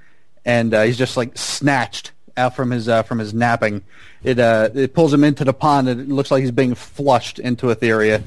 [0.45, 3.83] and uh, he's just like snatched out from his uh, from his napping.
[4.23, 7.41] It uh, it pulls him into the pond, and it looks like he's being flushed
[7.41, 8.23] into Etheria.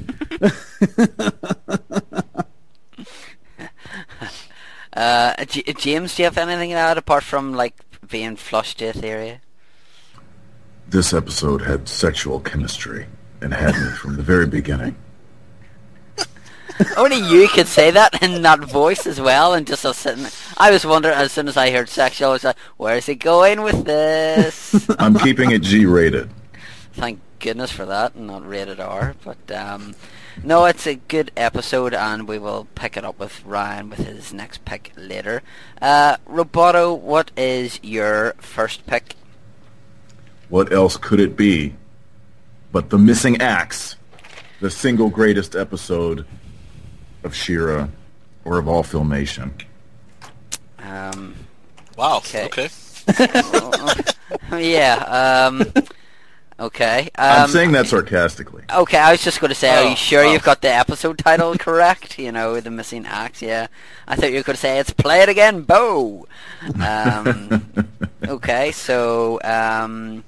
[4.95, 7.75] Uh, J- James, do you have anything to add apart from like
[8.08, 9.39] being flushed to Etheria?
[10.88, 13.05] This episode had sexual chemistry
[13.41, 14.95] and had me from the very beginning.
[16.98, 20.26] Only you could say that in that voice as well, and just us sitting.
[20.58, 23.62] I was wondering as soon as I heard sexual, I was like, "Where's he going
[23.62, 26.30] with this?" I'm keeping it G-rated.
[26.94, 29.16] Thank goodness for that, and not rated R.
[29.24, 29.96] But um,
[30.44, 34.34] no, it's a good episode, and we will pick it up with Ryan with his
[34.34, 35.42] next pick later.
[35.82, 39.16] Uh, Roboto, what is your first pick?
[40.50, 41.76] What else could it be
[42.76, 43.96] but the missing axe,
[44.60, 46.26] the single greatest episode
[47.26, 47.88] of She-Ra
[48.46, 49.52] or of all filmation?
[50.80, 51.36] Um,
[51.98, 52.18] Wow.
[52.18, 52.46] Okay.
[52.46, 52.70] Okay.
[54.52, 55.48] yeah.
[55.50, 55.64] Um,
[56.60, 57.10] okay.
[57.16, 58.64] I'm Um, saying that sarcastically.
[58.74, 60.32] Okay, I was just going to say, are Oh, you sure oh.
[60.32, 62.20] you've got the episode title correct?
[62.20, 63.42] You know, the missing axe.
[63.42, 63.68] Yeah,
[64.08, 66.28] I thought you were going to say it's "Play It Again, Bow."
[66.84, 67.66] Um,
[68.28, 70.24] okay, so um,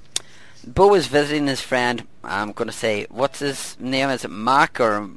[0.66, 2.06] Bow is visiting his friend.
[2.24, 4.08] I'm going to say, what's his name?
[4.10, 5.10] Is it Mark or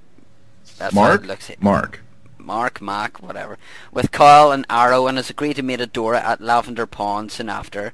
[0.82, 1.26] that's Mark?
[1.26, 1.52] looks.
[1.60, 2.02] Mark.
[2.39, 3.60] Mark, Mac, whatever,
[3.91, 7.94] with Kyle and Arrow and has agreed to meet Adora at Lavender Pond soon after.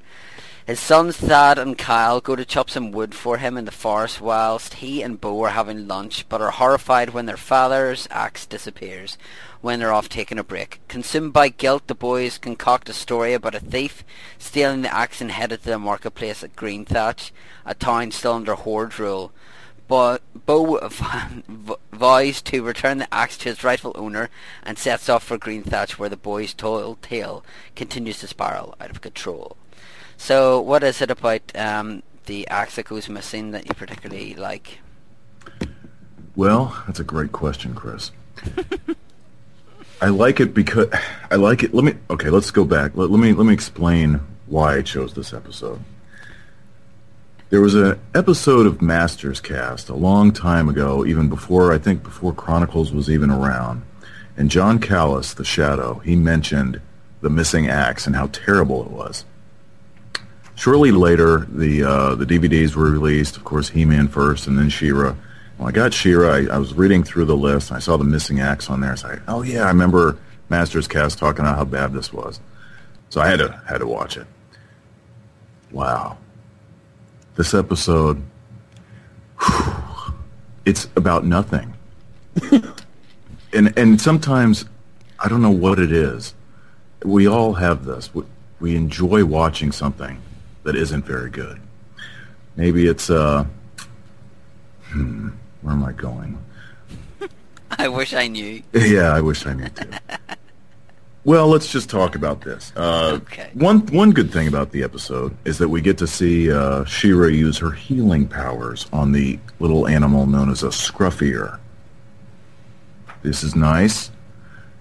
[0.65, 4.19] His sons Thad and Kyle go to chop some wood for him in the forest
[4.19, 9.17] whilst he and Bow are having lunch but are horrified when their father's axe disappears
[9.61, 10.79] when they're off taking a break.
[10.87, 14.03] Consumed by guilt, the boys concoct a story about a thief
[14.37, 17.31] stealing the axe and headed to the marketplace at Green Thatch,
[17.65, 19.31] a town still under Horde rule.
[19.87, 24.29] Bo v- vows to return the axe to its rightful owner
[24.63, 27.43] and sets off for Green Thatch where the boys' toil tale
[27.75, 29.57] continues to spiral out of control.
[30.17, 34.79] So what is it about um, the axe that goes missing that you particularly like?
[36.35, 38.11] Well, that's a great question, Chris.
[40.01, 40.87] I like it because
[41.31, 41.73] I like it.
[41.73, 42.29] Let me okay.
[42.29, 42.95] Let's go back.
[42.95, 45.79] Let, let me let me explain why I chose this episode.
[47.49, 52.03] There was an episode of Masters Cast a long time ago, even before I think
[52.03, 53.83] before Chronicles was even around,
[54.35, 56.81] and John Callis, the Shadow, he mentioned
[57.21, 59.23] the missing axe and how terrible it was.
[60.55, 63.37] Shortly later, the uh, the DVDs were released.
[63.37, 65.15] Of course, He-Man first, and then She-Ra.
[65.55, 68.03] When I got She-Ra, I, I was reading through the list, and I saw the
[68.03, 68.97] missing axe on there.
[69.05, 70.17] I, oh yeah, I remember
[70.49, 72.41] Masters Cast talking about how bad this was.
[73.09, 74.27] So I had to had to watch it.
[75.71, 76.17] Wow,
[77.37, 78.21] this episode,
[79.39, 80.13] whew,
[80.65, 81.73] it's about nothing.
[83.53, 84.65] and and sometimes
[85.19, 86.33] I don't know what it is.
[87.05, 88.13] We all have this.
[88.13, 88.23] We,
[88.59, 90.19] we enjoy watching something
[90.63, 91.61] that isn't very good.
[92.55, 93.45] Maybe it's uh
[94.85, 95.29] hmm,
[95.61, 96.43] where am I going?
[97.71, 98.63] I wish I knew.
[98.73, 99.89] Yeah, I wish I knew too.
[101.27, 102.71] well, let's just talk about this.
[102.75, 103.49] Uh, Okay.
[103.53, 107.27] One one good thing about the episode is that we get to see uh, She-Ra
[107.27, 111.59] use her healing powers on the little animal known as a scruffier.
[113.23, 114.09] This is nice.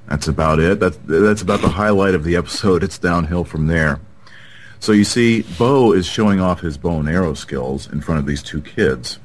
[0.09, 0.79] That's about it.
[0.79, 2.85] That's that's about the highlight of the episode.
[2.85, 4.01] It's downhill from there.
[4.79, 8.27] So you see, Bow is showing off his bow and arrow skills in front of
[8.27, 9.19] these two kids.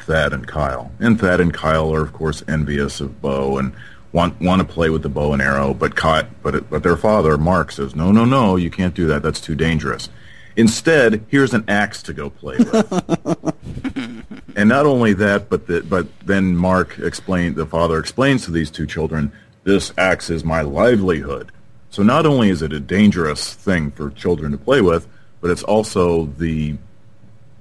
[0.00, 0.92] Thad and Kyle.
[1.00, 3.72] And Thad and Kyle are, of course, envious of Bow and
[4.12, 5.74] want want to play with the bow and arrow.
[5.74, 9.22] But Ky- but but their father, Mark, says, "No, no, no, you can't do that.
[9.22, 10.08] That's too dangerous.
[10.56, 16.06] Instead, here's an axe to go play with." and not only that, but the, but
[16.24, 19.32] then Mark explained, the father explains to these two children,
[19.64, 21.52] "This axe is my livelihood."
[21.90, 25.06] So not only is it a dangerous thing for children to play with,
[25.40, 26.76] but it's also the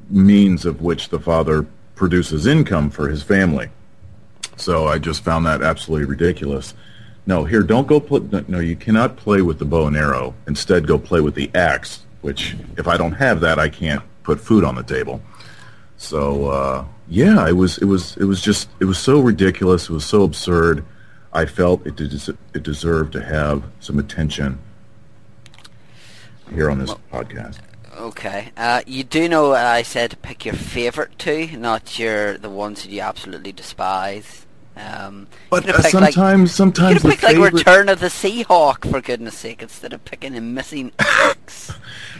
[0.10, 3.69] means of which the father produces income for his family.
[4.57, 6.73] So I just found that absolutely ridiculous.
[7.25, 8.43] No, here, don't go play.
[8.47, 10.35] No, you cannot play with the bow and arrow.
[10.47, 12.03] Instead, go play with the axe.
[12.21, 15.21] Which, if I don't have that, I can't put food on the table.
[15.97, 19.89] So uh, yeah, it was it was it was just it was so ridiculous.
[19.89, 20.83] It was so absurd.
[21.33, 24.59] I felt it des- it deserved to have some attention
[26.53, 27.57] here on this podcast.
[27.97, 28.51] Okay.
[28.57, 32.91] Uh, you do know I said pick your favourite two, not your the ones that
[32.91, 34.44] you absolutely despise.
[34.77, 38.89] Um, But uh, picked, like- sometimes, you could have picked like Return of the Seahawk
[38.89, 41.71] for goodness sake instead of picking a missing axe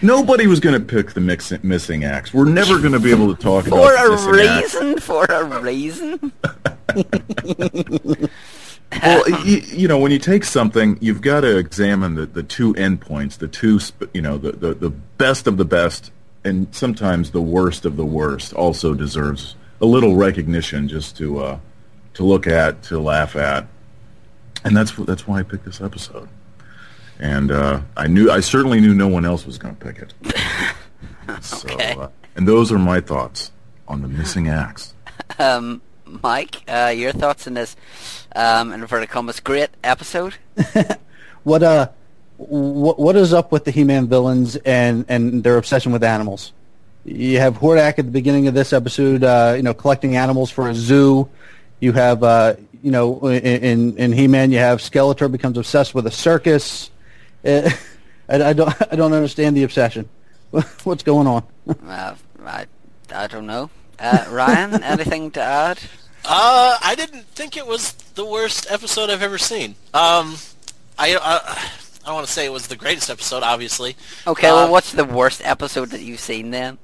[0.02, 2.34] Nobody was going to pick the mix- missing axe.
[2.34, 4.74] We're never going to be able to talk for about a missing axe.
[4.74, 5.00] reason.
[5.00, 6.32] For a reason.
[9.02, 12.74] well, you, you know, when you take something, you've got to examine the, the two
[12.76, 16.12] endpoints, the two, sp- you know, the, the, the best of the best,
[16.44, 21.60] and sometimes the worst of the worst also deserves a little recognition just to uh,
[22.16, 23.68] to look at, to laugh at,
[24.64, 26.28] and that's that's why I picked this episode.
[27.20, 30.14] And uh, I knew, I certainly knew no one else was going to pick it.
[31.42, 31.96] So, Okay.
[31.96, 33.52] uh, and those are my thoughts
[33.88, 34.94] on the missing axe.
[35.40, 37.76] Um, Mike, uh, your thoughts on this?
[38.36, 40.36] Um, in inverted commas, great episode.
[41.44, 41.90] What uh,
[42.38, 46.54] what what is up with the He-Man villains and and their obsession with animals?
[47.06, 50.68] You have Hordak at the beginning of this episode, uh, you know, collecting animals for
[50.70, 51.30] a zoo.
[51.86, 56.08] You have, uh, you know, in in, in He-Man, you have Skeletor becomes obsessed with
[56.08, 56.90] a circus.
[57.46, 57.70] Uh,
[58.28, 60.10] I, I don't I don't understand the obsession.
[60.84, 61.44] What's going on?
[61.88, 62.66] Uh, I,
[63.14, 63.70] I don't know.
[64.00, 65.78] Uh, Ryan, anything to add?
[66.26, 69.76] Uh, I didn't think it was the worst episode I've ever seen.
[69.94, 70.38] Um,
[70.98, 71.70] I I,
[72.10, 73.96] I want to say it was the greatest episode, obviously.
[74.26, 76.80] Okay, Uh, well, what's the worst episode that you've seen then?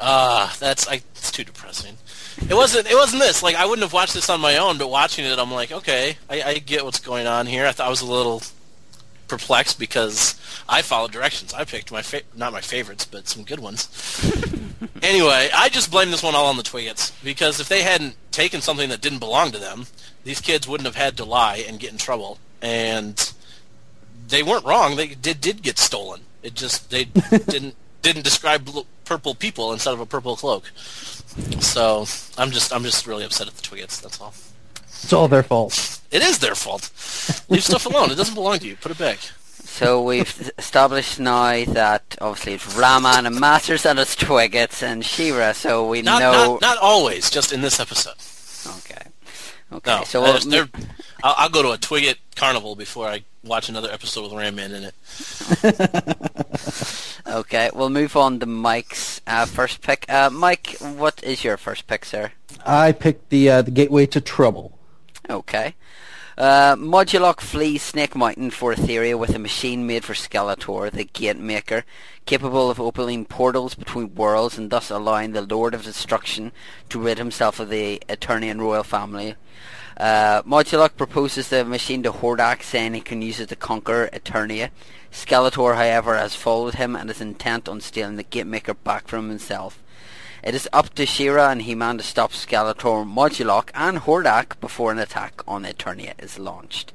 [0.00, 1.98] Uh, that's I, it's too depressing.
[2.38, 2.86] It wasn't.
[2.90, 3.42] It wasn't this.
[3.42, 6.16] Like I wouldn't have watched this on my own, but watching it, I'm like, okay,
[6.28, 7.66] I, I get what's going on here.
[7.66, 8.42] I thought I was a little
[9.28, 11.52] perplexed because I followed directions.
[11.54, 13.88] I picked my fa- not my favorites, but some good ones.
[15.02, 18.60] anyway, I just blame this one all on the Twiggets because if they hadn't taken
[18.60, 19.86] something that didn't belong to them,
[20.24, 22.38] these kids wouldn't have had to lie and get in trouble.
[22.62, 23.32] And
[24.28, 24.96] they weren't wrong.
[24.96, 26.22] They did did get stolen.
[26.42, 27.04] It just they
[27.48, 28.68] didn't didn't describe
[29.04, 30.70] purple people instead of a purple cloak.
[31.60, 32.06] So
[32.38, 34.00] I'm just I'm just really upset at the Twiggets.
[34.00, 34.34] That's all.
[34.86, 36.00] It's all their fault.
[36.10, 36.90] It is their fault.
[37.48, 38.10] Leave stuff alone.
[38.10, 38.76] It doesn't belong to you.
[38.76, 39.18] Put it back.
[39.64, 45.04] So we've established now that obviously it's Ram Man and Masters and it's Twiggets and
[45.04, 46.52] She-Ra, so we Not know...
[46.54, 47.28] not not always.
[47.30, 48.14] Just in this episode.
[48.78, 49.02] Okay.
[49.72, 50.04] Okay, No.
[50.04, 50.70] so I we'll, just-
[51.22, 54.72] I'll, I'll go to a Twigget carnival before I watch another episode with Ram Man
[54.72, 54.94] in it.
[57.26, 60.04] okay, we'll move on to Mike's uh, first pick.
[60.08, 62.32] Uh, Mike, what is your first pick, sir?
[62.64, 64.78] I picked the uh, the Gateway to Trouble.
[65.28, 65.74] Okay.
[66.38, 71.38] Uh, Modulok flees Snake Mountain for Etheria with a machine made for Skeletor, the Gate
[71.38, 71.84] Maker,
[72.26, 76.52] capable of opening portals between worlds and thus allowing the Lord of Destruction
[76.90, 79.34] to rid himself of the Eternian royal family.
[79.96, 84.70] Uh, Modulok proposes the machine to Hordak, saying he can use it to conquer Eternia.
[85.10, 89.30] Skeletor, however, has followed him and is intent on stealing the Gate Maker back from
[89.30, 89.82] himself.
[90.42, 94.98] It is up to She-Ra and He-Man to stop Skeletor, Modulok, and Hordak before an
[94.98, 96.92] attack on Eternia is launched.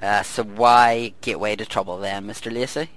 [0.00, 2.52] Uh, so why Gateway to Trouble then, Mr.
[2.52, 2.90] Lacey?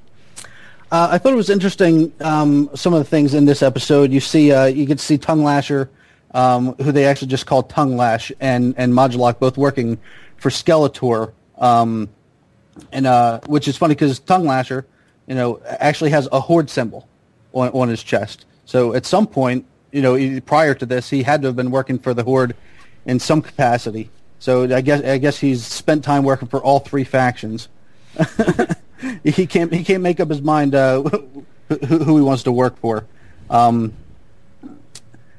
[0.92, 2.12] Uh, I thought it was interesting.
[2.20, 5.44] Um, some of the things in this episode, you see, uh, you to see Tongue
[5.44, 5.90] Lasher,
[6.36, 9.98] um, who they actually just call Tongue Lash, and and Modulok both working
[10.38, 12.10] for Skeletor, um,
[12.92, 14.86] and uh, which is funny because Tongue Lasher,
[15.28, 17.08] you know, actually has a horde symbol
[17.54, 18.46] on, on his chest.
[18.66, 21.98] So at some point, you know, prior to this, he had to have been working
[21.98, 22.54] for the horde
[23.06, 24.10] in some capacity.
[24.40, 27.70] So I guess I guess he's spent time working for all three factions.
[29.24, 31.02] he can't he can't make up his mind uh,
[31.70, 33.06] who, who he wants to work for.
[33.50, 33.94] Um,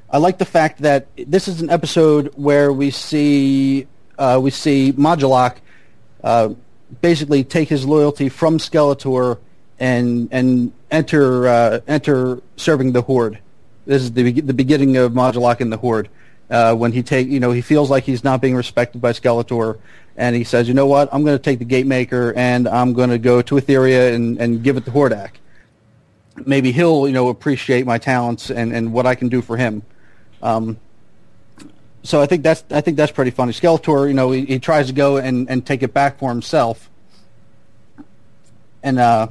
[0.09, 3.87] I like the fact that this is an episode where we see
[4.19, 5.57] uh, we see Modulok
[6.23, 6.51] uh,
[7.01, 9.39] basically take his loyalty from Skeletor
[9.79, 13.41] and and enter uh, enter serving the Horde.
[13.85, 16.09] This is the the beginning of Modulok and the Horde.
[16.49, 19.79] Uh, when he take you know he feels like he's not being respected by Skeletor,
[20.17, 23.11] and he says, you know what, I'm going to take the Gatemaker and I'm going
[23.11, 25.33] to go to Etheria and, and give it to Hordak.
[26.45, 29.83] Maybe he'll you know appreciate my talents and, and what I can do for him.
[30.43, 30.79] Um,
[32.03, 33.53] so I think that's I think that's pretty funny.
[33.53, 36.89] Skeletor, you know, he, he tries to go and, and take it back for himself,
[38.83, 39.29] and uh,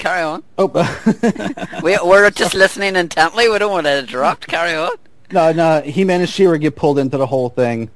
[0.00, 0.42] Carry on.
[0.56, 0.66] oh,
[1.82, 3.50] we, we're just listening intently.
[3.50, 4.46] We don't want to interrupt.
[4.46, 4.92] Carry on.
[5.30, 7.90] no, no, He-Man and She-Ra get pulled into the whole thing,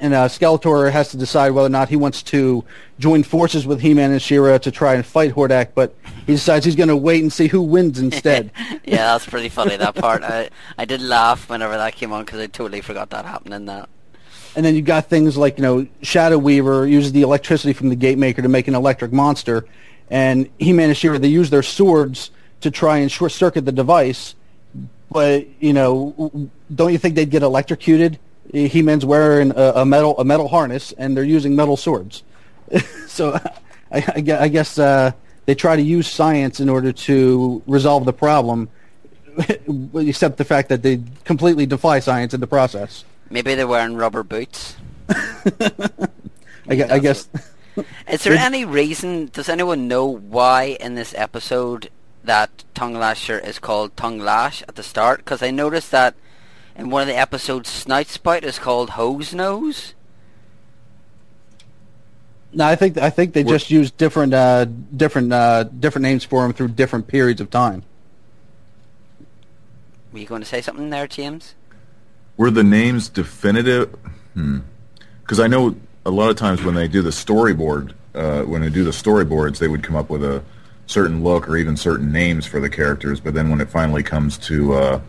[0.00, 2.64] and uh, Skeletor has to decide whether or not he wants to
[2.98, 5.94] join forces with He-Man and She-Ra to try and fight Hordak, but
[6.26, 8.50] he decides he's going to wait and see who wins instead.
[8.84, 10.22] yeah, that's pretty funny, that part.
[10.22, 13.66] I, I did laugh whenever that came on because I totally forgot that happened in
[13.66, 13.88] that.
[14.56, 17.96] And then you got things like, you know, Shadow Weaver uses the electricity from the
[17.96, 19.66] Gatemaker to make an electric monster.
[20.10, 22.30] And He-Man and She-Ra, they use their swords
[22.60, 24.34] to try and short-circuit the device.
[25.10, 28.18] but you know, don't you think they'd get electrocuted?
[28.52, 32.22] He-Man's wearing a, a metal a metal harness, and they're using metal swords.
[33.06, 33.38] so,
[33.92, 35.12] I, I, I guess uh,
[35.46, 38.68] they try to use science in order to resolve the problem,
[39.94, 43.04] except the fact that they completely defy science in the process.
[43.30, 44.76] Maybe they're wearing rubber boots.
[45.08, 47.28] I, gue- I guess.
[48.10, 49.30] Is there any reason?
[49.32, 51.90] Does anyone know why in this episode
[52.24, 55.18] that Tongue Lasher is called Tongue Lash at the start?
[55.18, 56.14] Because I noticed that
[56.78, 59.94] in one of the episodes, Snout Spout is called Hose Nose.
[62.52, 64.66] No, I think I think they What- just use different uh,
[64.96, 67.82] different uh, different names for them through different periods of time.
[70.12, 71.54] Were you going to say something there, James?
[72.38, 73.94] Were the names definitive?
[75.20, 75.74] Because I know
[76.06, 79.58] a lot of times when they do the storyboard, uh, when they do the storyboards,
[79.58, 80.42] they would come up with a
[80.86, 83.20] certain look or even certain names for the characters.
[83.20, 85.00] But then when it finally comes to uh,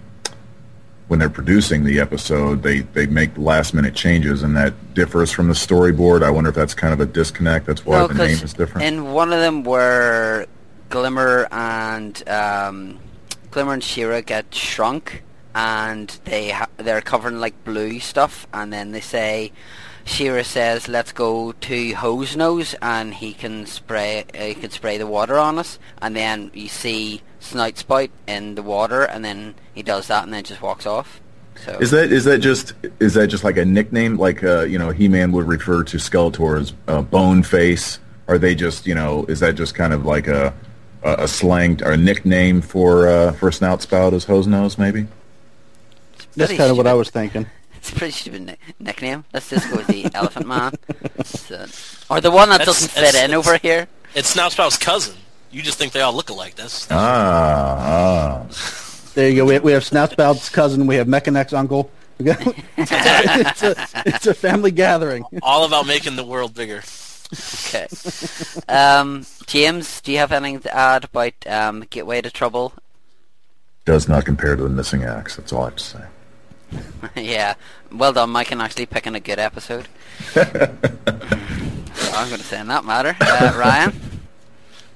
[1.10, 5.48] when they're producing the episode, they, they make last minute changes, and that differs from
[5.48, 6.24] the storyboard.
[6.24, 7.66] I wonder if that's kind of a disconnect.
[7.66, 8.86] That's why No, the name is different.
[8.86, 10.46] And one of them where
[10.90, 13.00] Glimmer and um,
[13.50, 15.24] Glimmer and She-Ra get shrunk,
[15.56, 19.52] and they ha- they're covered in like blue stuff, and then they say.
[20.10, 24.26] She-Ra says, "Let's go to Hose Nose, and he can spray.
[24.34, 28.56] Uh, he can spray the water on us." And then you see Snout Spout in
[28.56, 31.22] the water, and then he does that, and then just walks off.
[31.64, 34.18] So Is that is that just is that just like a nickname?
[34.18, 38.00] Like uh, you know, He Man would refer to Skeletor as uh, Bone Face.
[38.28, 39.26] Are they just you know?
[39.26, 40.54] Is that just kind of like a
[41.04, 44.78] a, a slang or a nickname for uh, for Snout Spout as Hose Nose?
[44.78, 45.08] Maybe.
[46.36, 47.46] That's kind of what I was thinking.
[47.80, 49.24] It's a pretty stupid ni- nickname.
[49.34, 50.74] Let's just go with the Elephant Man,
[51.24, 51.66] So-
[52.10, 53.88] or the one that That's- doesn't fit in over here.
[54.16, 55.16] It's Snoutspout's cousin.
[55.52, 56.56] You just think they all look alike.
[56.56, 59.12] That's, that's Ah, ah.
[59.16, 59.46] There you go.
[59.46, 60.88] We have, we have Snoutspout's cousin.
[60.88, 61.90] We have Mekaneck's uncle.
[62.20, 63.76] It's, a,
[64.06, 65.24] it's a family gathering.
[65.42, 66.84] all about making the world bigger.
[67.68, 67.88] Okay.
[68.68, 72.74] Um, James, do you have anything to add about um, Gateway to Trouble?
[73.86, 75.38] Does not compare to the Missing Axe.
[75.38, 76.04] That's all I have to say.
[77.16, 77.56] yeah.
[77.92, 79.88] Well done, Mike, and actually picking a good episode.
[80.36, 83.16] I'm going to say in that matter.
[83.20, 83.94] Uh, Ryan?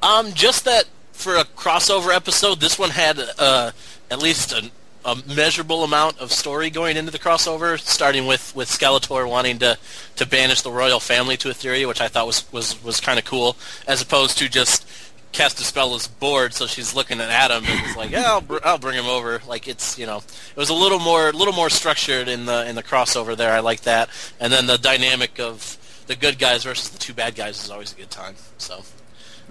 [0.01, 3.71] Um, just that for a crossover episode, this one had uh,
[4.11, 4.69] at least a,
[5.05, 9.77] a measurable amount of story going into the crossover, starting with, with Skeletor wanting to,
[10.17, 13.25] to banish the royal family to Etheria, which I thought was, was, was kind of
[13.25, 13.55] cool,
[13.87, 14.85] as opposed to just
[15.33, 18.77] Castaspella is bored, so she's looking at Adam and is like, "Yeah, I'll, br- I'll
[18.77, 21.69] bring him over." Like it's you know, it was a little more a little more
[21.69, 23.51] structured in the in the crossover there.
[23.51, 24.09] I like that,
[24.39, 25.77] and then the dynamic of
[26.07, 28.35] the good guys versus the two bad guys is always a good time.
[28.57, 28.83] So,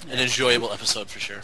[0.08, 1.40] an enjoyable episode for sure.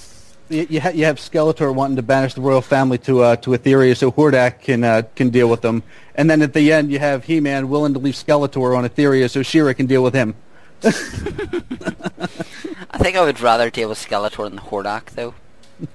[0.51, 3.51] You, you, ha- you have Skeletor wanting to banish the royal family to uh, to
[3.51, 5.83] Etheria so Hordak can uh, can deal with them,
[6.15, 9.43] and then at the end you have He-Man willing to leave Skeletor on Etheria so
[9.43, 10.35] She-Ra can deal with him.
[12.91, 15.35] I think I would rather deal with Skeletor than Hordak, though.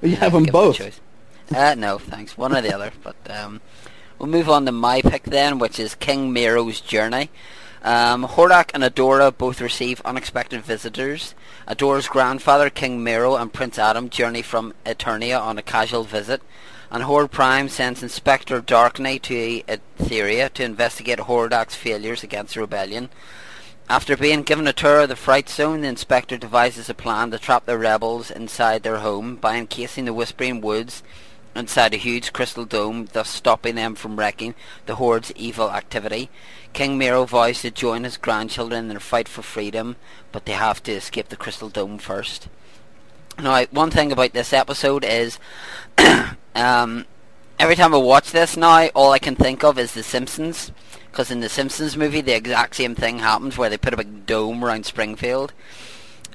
[0.00, 1.00] You have them Give me a both.
[1.52, 2.38] Uh, no, thanks.
[2.38, 2.92] One or the other.
[3.02, 3.60] But um,
[4.18, 7.30] we'll move on to my pick then, which is King Miro's Journey.
[7.82, 11.34] Um, Hordak and Adora both receive unexpected visitors.
[11.66, 16.42] Adora's grandfather, King Miro, and Prince Adam journey from Eternia on a casual visit.
[16.90, 23.10] And Horde Prime sends Inspector Darkney to Etheria to investigate Hordak's failures against the rebellion.
[23.90, 27.38] After being given a tour of the Fright Zone, the inspector devises a plan to
[27.38, 31.02] trap the rebels inside their home by encasing the Whispering Woods
[31.56, 36.28] inside a huge crystal dome, thus stopping them from wrecking the Horde's evil activity.
[36.74, 39.96] King Miro vows to join his grandchildren in their fight for freedom,
[40.32, 42.48] but they have to escape the crystal dome first.
[43.38, 45.38] Now, one thing about this episode is,
[46.54, 47.06] um,
[47.58, 50.72] every time I watch this now, all I can think of is The Simpsons.
[51.10, 54.26] Because in the Simpsons movie, the exact same thing happens where they put a big
[54.26, 55.52] dome around Springfield.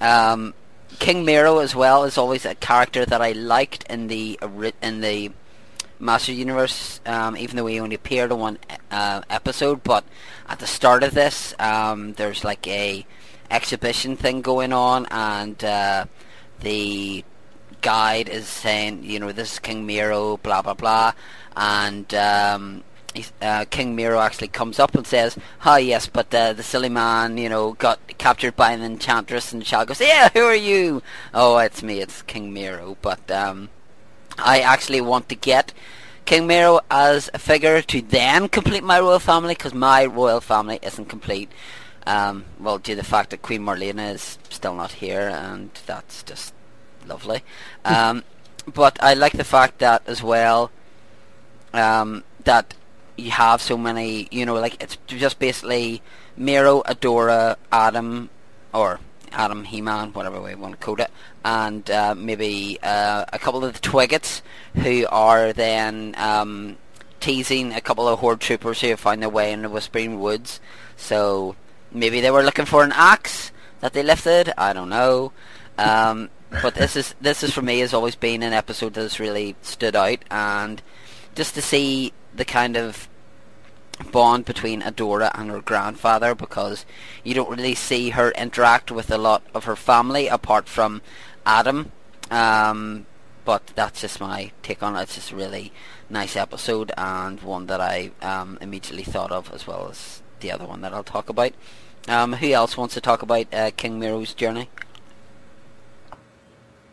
[0.02, 0.54] Um,
[1.00, 4.40] King Miro as well is always a character that I liked in the
[4.82, 5.32] in the
[6.00, 8.58] Master Universe, um, even though he only appeared in one
[8.92, 9.84] uh, episode.
[9.84, 10.04] But
[10.48, 13.06] at the start of this, um, there's like a
[13.50, 16.06] exhibition thing going on, and uh,
[16.60, 17.24] the
[17.82, 21.14] guide is saying, you know, this is King Miro, blah blah blah,
[21.56, 22.84] and um,
[23.42, 27.38] uh, King Miro actually comes up and says, "Hi, yes, but uh, the silly man,
[27.38, 31.02] you know, got captured by an enchantress." And Shal goes, "Yeah, who are you?"
[31.34, 33.70] "Oh, it's me, it's King Miro." But um,
[34.38, 35.74] I actually want to get
[36.26, 40.80] King Miro as a figure to then complete my royal family because my royal family
[40.82, 41.52] isn't complete.
[42.06, 46.24] Um, well, due to the fact that Queen Marlena is still not here, and that's
[46.24, 46.54] just
[47.08, 47.44] lovely.
[47.86, 48.24] Um,
[48.74, 50.72] but I like the fact that as well,
[51.74, 52.74] um, that
[53.24, 56.02] you have so many, you know, like it's just basically
[56.36, 58.30] Miro, Adora, Adam,
[58.74, 59.00] or
[59.32, 61.12] Adam, He-Man, whatever way you want to code it,
[61.44, 64.42] and uh, maybe uh, a couple of the Twiggets
[64.76, 66.78] who are then um,
[67.20, 70.60] teasing a couple of Horde troopers who have found their way in the Whispering Woods.
[70.98, 71.56] So
[71.92, 74.54] maybe they were looking for an axe that they lifted.
[74.58, 75.32] I don't know.
[75.78, 76.30] Um,
[76.62, 79.96] but this is this is for me has always been an episode that's really stood
[79.96, 80.82] out, and
[81.34, 83.10] just to see the kind of
[84.04, 86.86] bond between Adora and her grandfather because
[87.24, 91.02] you don't really see her interact with a lot of her family apart from
[91.46, 91.92] Adam.
[92.30, 93.06] Um,
[93.46, 95.04] but that's just my take on it.
[95.04, 95.74] It's just a really
[96.10, 100.66] nice episode and one that I um, immediately thought of as well as the other
[100.66, 101.54] one that I'll talk about.
[102.08, 104.70] Um, who else wants to talk about uh, King Miro's journey?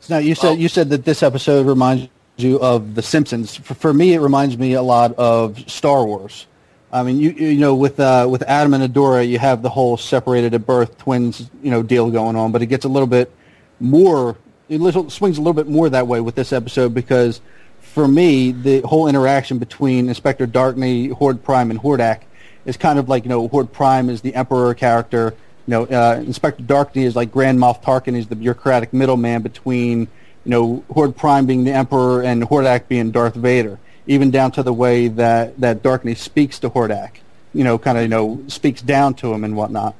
[0.09, 3.57] Now you said you said that this episode reminds you of The Simpsons.
[3.57, 6.47] For, for me, it reminds me a lot of Star Wars.
[6.93, 9.97] I mean, you you know, with uh, with Adam and Adora, you have the whole
[9.97, 13.33] separated at birth twins, you know, deal going on, but it gets a little bit
[13.79, 14.37] more.
[14.69, 17.41] It little, swings a little bit more that way with this episode because,
[17.81, 22.23] for me, the whole interaction between Inspector Darkney, Horde Prime, and Hordak
[22.65, 25.35] is kind of like you know, Horde Prime is the Emperor character.
[25.67, 28.17] You know, uh, Inspector Darkney is like Grand Moff Tarkin.
[28.17, 30.01] He's the bureaucratic middleman between
[30.45, 33.79] you know Horde Prime being the Emperor and Hordak being Darth Vader
[34.11, 37.13] even down to the way that that Darkney speaks to Hordak.
[37.55, 39.95] You know, kind of you know speaks down to him and whatnot.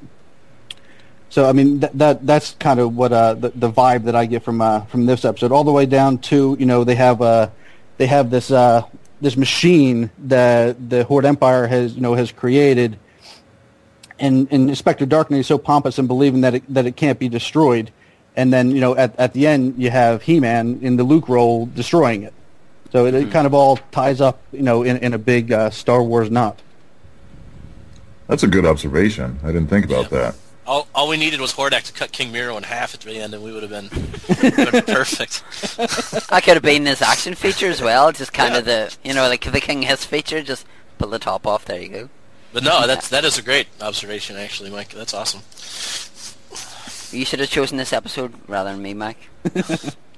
[1.29, 4.25] So I mean that, that that's kind of what uh, the the vibe that I
[4.25, 7.21] get from uh, from this episode, all the way down to you know they have
[7.21, 7.49] uh
[7.97, 8.83] they have this uh
[9.21, 12.99] this machine that the Horde Empire has you know has created,
[14.19, 17.29] and and Inspector Darkney is so pompous in believing that it that it can't be
[17.29, 17.91] destroyed,
[18.35, 21.29] and then you know at at the end you have He Man in the Luke
[21.29, 22.33] role destroying it.
[22.91, 25.69] So it, it kind of all ties up, you know, in, in a big uh,
[25.69, 26.61] Star Wars knot.
[28.27, 29.39] That's a good observation.
[29.43, 30.35] I didn't think about that.
[30.65, 33.33] All, all we needed was Hordak to cut King Miro in half at the end,
[33.33, 35.43] and we would have been, been perfect.
[36.31, 39.27] I could have been his action feature as well, just kind of the, you know,
[39.27, 40.65] like the King Hiss feature, just
[40.97, 42.09] pull the top off, there you go.
[42.53, 44.89] But no, that's that is a great observation, actually, Mike.
[44.89, 45.41] That's awesome.
[47.17, 49.29] You should have chosen this episode rather than me, Mike.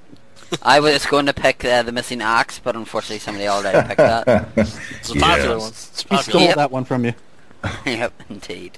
[0.61, 4.49] I was going to pick uh, the missing axe, but unfortunately somebody already picked that.
[4.57, 5.61] It's a popular Yes.
[5.61, 5.69] one.
[5.69, 6.23] It's He popular.
[6.23, 6.55] stole Yep.
[6.55, 7.13] that one from you.
[7.85, 8.77] yep, indeed.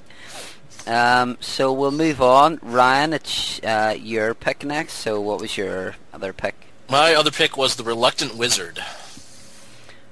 [0.86, 2.58] Um, so we'll move on.
[2.62, 4.94] Ryan, it's uh, your pick next.
[4.94, 6.54] So what was your other pick?
[6.88, 8.80] My other pick was the Reluctant Wizard.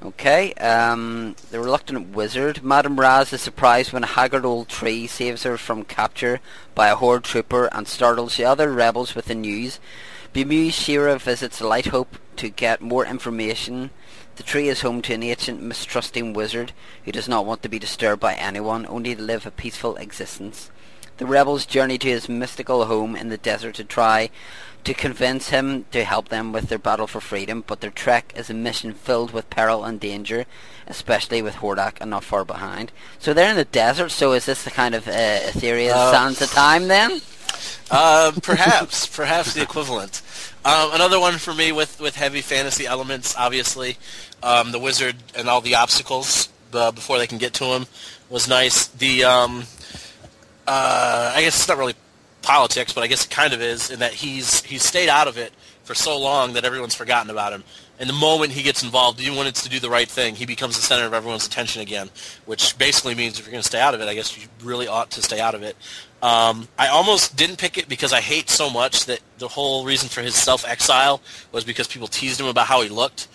[0.05, 2.63] Okay, um, the reluctant wizard.
[2.63, 6.41] Madame Razz is surprised when a haggard old tree saves her from capture
[6.75, 9.81] by a horde trooper and startles the other rebels with the news.
[10.35, 13.91] She-Ra visits Light Hope to get more information.
[14.35, 16.73] The tree is home to an ancient, mistrusting wizard
[17.05, 20.73] who does not want to be disturbed by anyone, only to live a peaceful existence.
[21.19, 24.31] The rebels journey to his mystical home in the desert to try
[24.83, 28.51] to convince him to help them with their battle for freedom, but their trek is
[28.51, 30.47] a mission filled with peril and danger,
[30.89, 32.91] especially with Hordak and not far behind.
[33.21, 36.43] So they're in the desert, so is this the kind of uh, Ethereal Uh, Sands
[36.43, 37.21] of Time then?
[37.91, 40.23] Uh, perhaps, perhaps the equivalent.
[40.65, 43.99] Um, another one for me with, with heavy fantasy elements, obviously.
[44.43, 47.87] Um, the wizard and all the obstacles uh, before they can get to him
[48.31, 48.89] was nice.
[48.89, 49.65] The um,
[50.67, 51.95] uh, I guess it's not really
[52.43, 55.39] politics, but I guess it kind of is in that he's he's stayed out of
[55.39, 55.53] it
[55.85, 57.65] for so long that everyone's forgotten about him.
[57.99, 60.75] And the moment he gets involved, when it's to do the right thing, he becomes
[60.77, 62.11] the center of everyone's attention again.
[62.45, 64.89] Which basically means if you're going to stay out of it, I guess you really
[64.89, 65.77] ought to stay out of it.
[66.25, 70.09] Um, I almost didn't pick it because I hate so much that the whole reason
[70.09, 71.21] for his self-exile
[71.53, 73.29] was because people teased him about how he looked.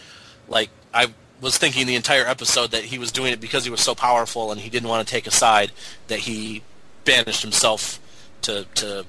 [0.48, 3.82] Like I was thinking the entire episode that he was doing it because he was
[3.82, 5.72] so powerful and he didn't want to take a side
[6.08, 6.64] that he
[7.06, 8.00] banished himself
[8.42, 9.06] to to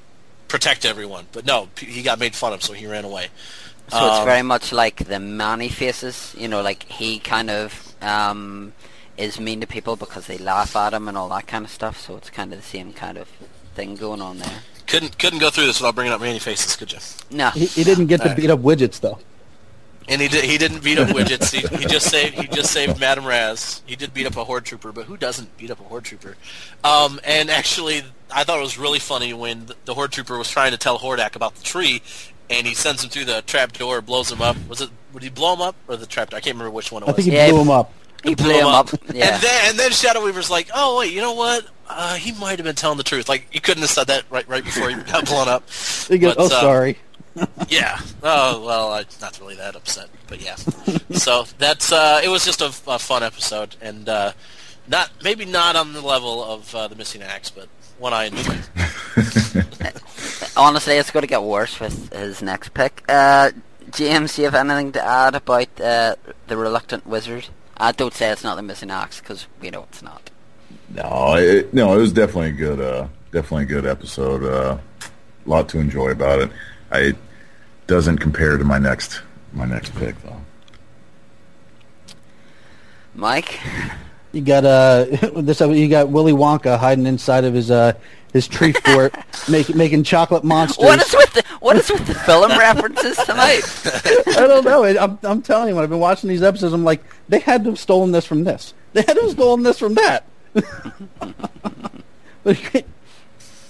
[0.47, 1.27] protect everyone.
[1.33, 3.29] But no, he got made fun of, so he ran away.
[3.89, 8.75] So it's Um, very much like the Man-E-Faces, you know, like he kind of um,
[9.17, 11.99] is mean to people because they laugh at him and all that kind of stuff.
[11.99, 13.29] So it's kind of the same kind of
[13.81, 14.63] thing going on there.
[14.87, 16.99] couldn't couldn't go through this without bringing up Man-E-Faces, could you?
[17.31, 18.37] No, He, he didn't get to Alright.
[18.37, 19.19] beat up widgets though.
[20.09, 21.53] And he did, he didn't beat up widgets.
[21.53, 23.83] He, he just saved he just saved Madame Razz.
[23.87, 26.37] He did beat up a horde trooper, but who doesn't beat up a horde trooper?
[26.83, 30.51] Um, and actually, I thought it was really funny when the, the horde trooper was
[30.51, 32.03] trying to tell Hordak about the tree,
[32.49, 34.57] and he sends him through the trap door, blows him up.
[34.69, 34.91] Was it?
[35.13, 36.39] Would he blow him up or the trap door?
[36.39, 37.17] I can't remember which one it I was.
[37.17, 37.93] think he Yeah, blew he- him up.
[38.25, 38.91] He blew him up.
[39.13, 39.35] Yeah.
[39.35, 41.67] And then and then Shadow Weaver's like, oh wait, you know what?
[41.89, 43.29] Uh, he might have been telling the truth.
[43.29, 45.69] Like you couldn't have said that right right before he got blown up.
[46.09, 46.99] He goes, But, "Oh, uh, sorry."
[47.69, 47.99] yeah.
[48.23, 50.57] Oh well, I'm not really that upset, but yeah.
[51.13, 54.33] so that's uh, it was just a, a fun episode, and uh,
[54.89, 57.69] not maybe not on the level of uh, the missing axe, but
[57.99, 58.63] one I enjoyed.
[60.57, 63.05] Honestly, it's going to get worse with his next pick.
[63.09, 63.51] Uh,
[63.93, 66.17] James, do you have anything to add about uh,
[66.47, 67.47] the reluctant wizard?
[67.81, 70.31] I don't say it's not the missing axe because we know it's not.
[70.91, 74.45] No, it, no, it was definitely a good, uh, definitely a good episode.
[74.45, 74.79] Uh,
[75.47, 76.51] a lot to enjoy about it.
[76.91, 77.17] I it
[77.87, 79.23] doesn't compare to my next
[79.53, 80.37] my next pick though.
[83.15, 83.59] Mike,
[84.33, 85.07] You got uh
[85.37, 87.95] this you got Willy Wonka hiding inside of his uh
[88.33, 89.15] his tree fort,
[89.49, 90.85] making making chocolate monsters.
[90.85, 93.63] what is with the what is with the film references tonight?
[94.37, 94.85] I don't know.
[94.85, 97.71] I'm I'm telling you, when I've been watching these episodes, I'm like, they had to
[97.71, 98.75] have stolen this from this.
[98.93, 100.25] They had to have stolen this from that.
[102.43, 102.85] but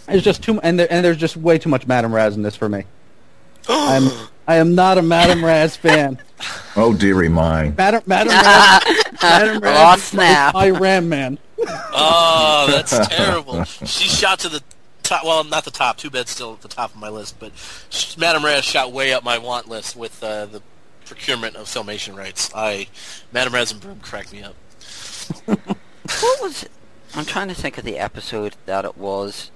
[0.08, 2.56] it's just too, and there, and there's just way too much Madame Razz in this
[2.56, 2.84] for me.
[3.68, 4.11] I'm
[4.51, 6.18] I am not a Madame Razz fan.
[6.76, 7.72] Oh dearie my!
[7.76, 10.55] Madam Madame Razz, Madame Razz Oh, is my- snap.
[10.55, 11.38] my Ram Man.
[11.92, 13.64] Oh, that's terrible.
[13.64, 14.62] She shot to the
[15.03, 15.24] top.
[15.24, 15.98] Well, not the top.
[15.98, 17.38] Too bad, still at the top of my list.
[17.38, 17.53] But
[17.90, 20.62] sh- Madame Razz shot way up my want list with uh, the
[21.05, 22.51] procurement of filmation rights.
[22.55, 22.86] I,
[23.32, 24.55] Madame Razz and Broom cracked me up.
[25.46, 26.66] What was?
[27.14, 29.51] I'm trying to think of the episode that it was.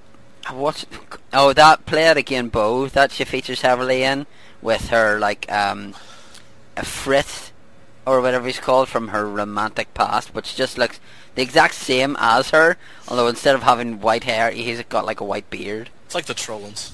[0.46, 0.86] I watched.
[1.32, 2.86] Oh, that play it again, Bow.
[2.88, 4.26] That she features heavily in
[4.64, 5.94] with her like um,
[6.76, 7.52] a Frith
[8.04, 10.98] or whatever he's called from her romantic past, which just looks
[11.36, 12.76] the exact same as her.
[13.06, 15.90] Although instead of having white hair, he's got like a white beard.
[16.06, 16.90] It's like the Trollans.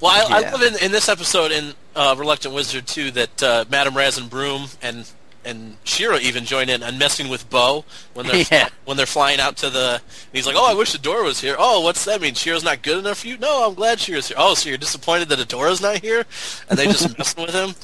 [0.00, 0.48] Well, I, Yeah.
[0.48, 4.18] I love in, in this episode in uh, Reluctant Wizard too that uh, Madame Razz
[4.18, 5.08] and Broom and
[5.44, 7.84] and She-Ra even join in and messing with Bow
[8.14, 8.68] when they're Yeah.
[8.84, 9.94] when they're flying out to the.
[9.94, 12.34] And he's like, "Oh, I wish Adora was here." Oh, what's that mean?
[12.34, 13.38] She-Ra's not good enough for you?
[13.38, 14.36] No, I'm glad She-Ra's here.
[14.38, 16.24] Oh, so you're disappointed that Adora's not here?
[16.68, 17.74] And they just messing with him.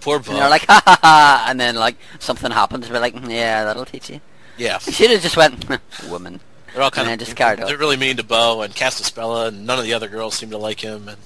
[0.00, 0.32] Poor Bow.
[0.32, 3.64] And they're like, ha ha ha, and then like something happens, we're like, "Mm, yeah,
[3.64, 4.20] that'll teach you.
[4.56, 5.68] yeah, have just went,
[6.08, 6.40] woman.
[6.72, 7.78] they're all kind and of just carried They're on.
[7.80, 10.80] really mean to Bow and Castaspella, and none of the other girls seem to like
[10.80, 11.08] him.
[11.08, 11.18] And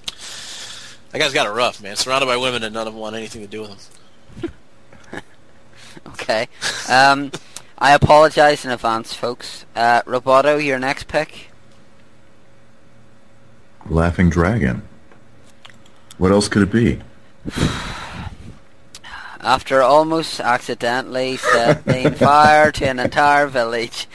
[1.12, 1.94] that guy's got it rough, man.
[1.94, 3.78] Surrounded by women, and none of them want anything to do with him.
[6.08, 6.48] Okay.
[6.88, 7.32] Um,
[7.78, 9.66] I apologize in advance, folks.
[9.74, 11.48] Uh, Roboto, your next pick.
[13.86, 14.82] Laughing Dragon.
[16.16, 17.00] What else could it be?
[19.40, 24.08] After almost accidentally setting fire to an entire village,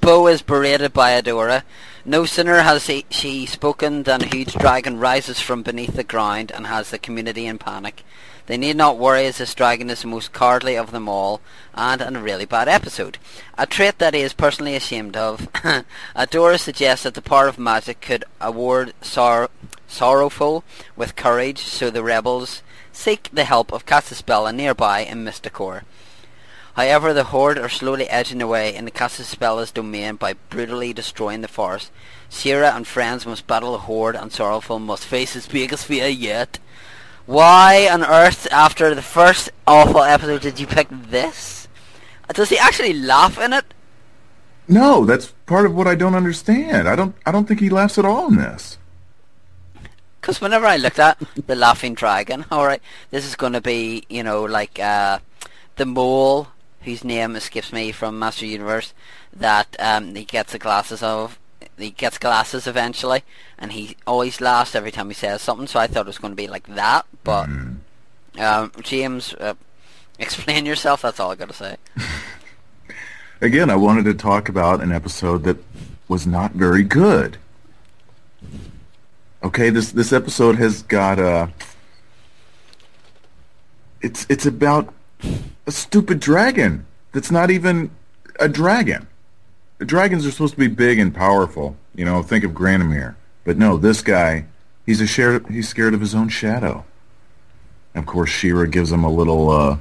[0.00, 1.64] Bow is berated by Adora.
[2.06, 6.50] No sooner has he, she spoken than a huge dragon rises from beneath the ground
[6.50, 8.02] and has the community in panic.
[8.46, 11.40] They need not worry as this dragon is the most cowardly of them all
[11.74, 13.18] and in a really bad episode.
[13.56, 15.52] A trait that he is personally ashamed of.
[16.16, 19.50] Adora suggests that the power of magic could award sor-
[19.86, 20.64] sorrowful
[20.96, 22.62] with courage so the rebels
[22.92, 25.82] seek the help of Castaspella nearby in Mystacor.
[26.74, 31.48] However, the Horde are slowly edging away in the Castaspella's domain by brutally destroying the
[31.48, 31.90] forest.
[32.30, 36.58] She-Ra and friends must battle the Horde and Sorrowful must face his biggest fear yet.
[37.26, 41.68] Why on earth, after the first awful episode, did you pick this?
[42.34, 43.64] Does he actually laugh in it?
[44.68, 46.88] No, that's part of what I don't understand.
[46.88, 47.14] I don't.
[47.26, 48.78] I don't think he laughs at all in this.
[50.20, 54.22] Because whenever I looked at the Laughing Dragon, alright, this is going to be, you
[54.22, 55.18] know, like uh,
[55.76, 56.48] the mole,
[56.82, 58.94] whose name escapes me from Master Universe,
[59.32, 61.38] that um, he gets the glasses of.
[61.82, 63.22] He gets glasses eventually,
[63.58, 65.66] and he always laughs every time he says something.
[65.66, 67.06] So I thought it was going to be like that.
[67.24, 67.48] But
[68.38, 69.54] um, James, uh,
[70.18, 71.02] explain yourself.
[71.02, 71.76] That's all I got to say.
[73.40, 75.58] Again, I wanted to talk about an episode that
[76.08, 77.38] was not very good.
[79.42, 81.50] Okay, this this episode has got a.
[84.00, 84.94] it's it's about
[85.66, 87.90] a stupid dragon that's not even
[88.38, 89.08] a dragon.
[89.82, 93.16] The dragons are supposed to be big and powerful, you know, think of Granamyr.
[93.42, 94.44] But no, this guy,
[94.86, 96.84] he's a share, he's scared of his own shadow.
[97.96, 99.78] Of course, She-Ra gives him a little uh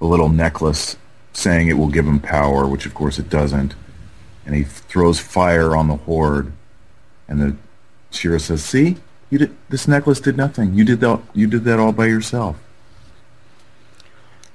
[0.00, 0.96] a little necklace
[1.32, 3.76] saying it will give him power, which of course it doesn't.
[4.44, 6.50] And he throws fire on the horde,
[7.28, 7.56] and the
[8.10, 8.96] She-Ra says, "See,
[9.30, 10.74] you did this necklace did nothing.
[10.74, 11.20] You did that.
[11.34, 12.56] You did that all by yourself."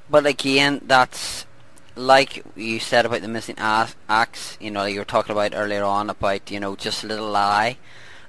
[0.10, 1.46] But again, that's
[1.96, 6.10] like you said about the missing ax- You know, you were talking about earlier on
[6.10, 7.78] about you know just a little lie,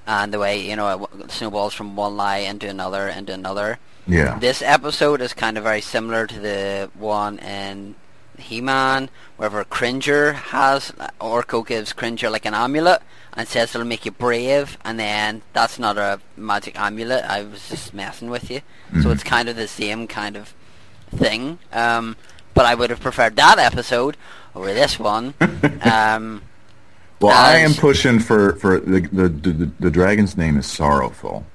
[0.06, 3.78] and the way you know it snowballs from one lie into another into another.
[4.06, 4.38] Yeah.
[4.38, 7.96] This episode is kind of very similar to the one in
[8.38, 13.02] He-Man, wherever Cringer has Orko gives Cringer like an amulet,
[13.32, 17.24] and says it'll make you brave, and then that's not a magic amulet.
[17.24, 18.60] I was just messing with you.
[19.02, 20.54] So it's kind of the same kind of
[21.10, 21.58] thing.
[21.72, 22.16] Um,
[22.56, 24.16] but I would have preferred that episode
[24.56, 25.34] over this one.
[25.82, 26.42] um,
[27.20, 31.46] Well, I am pushing for for the the, the the dragon's name is Sorrowful,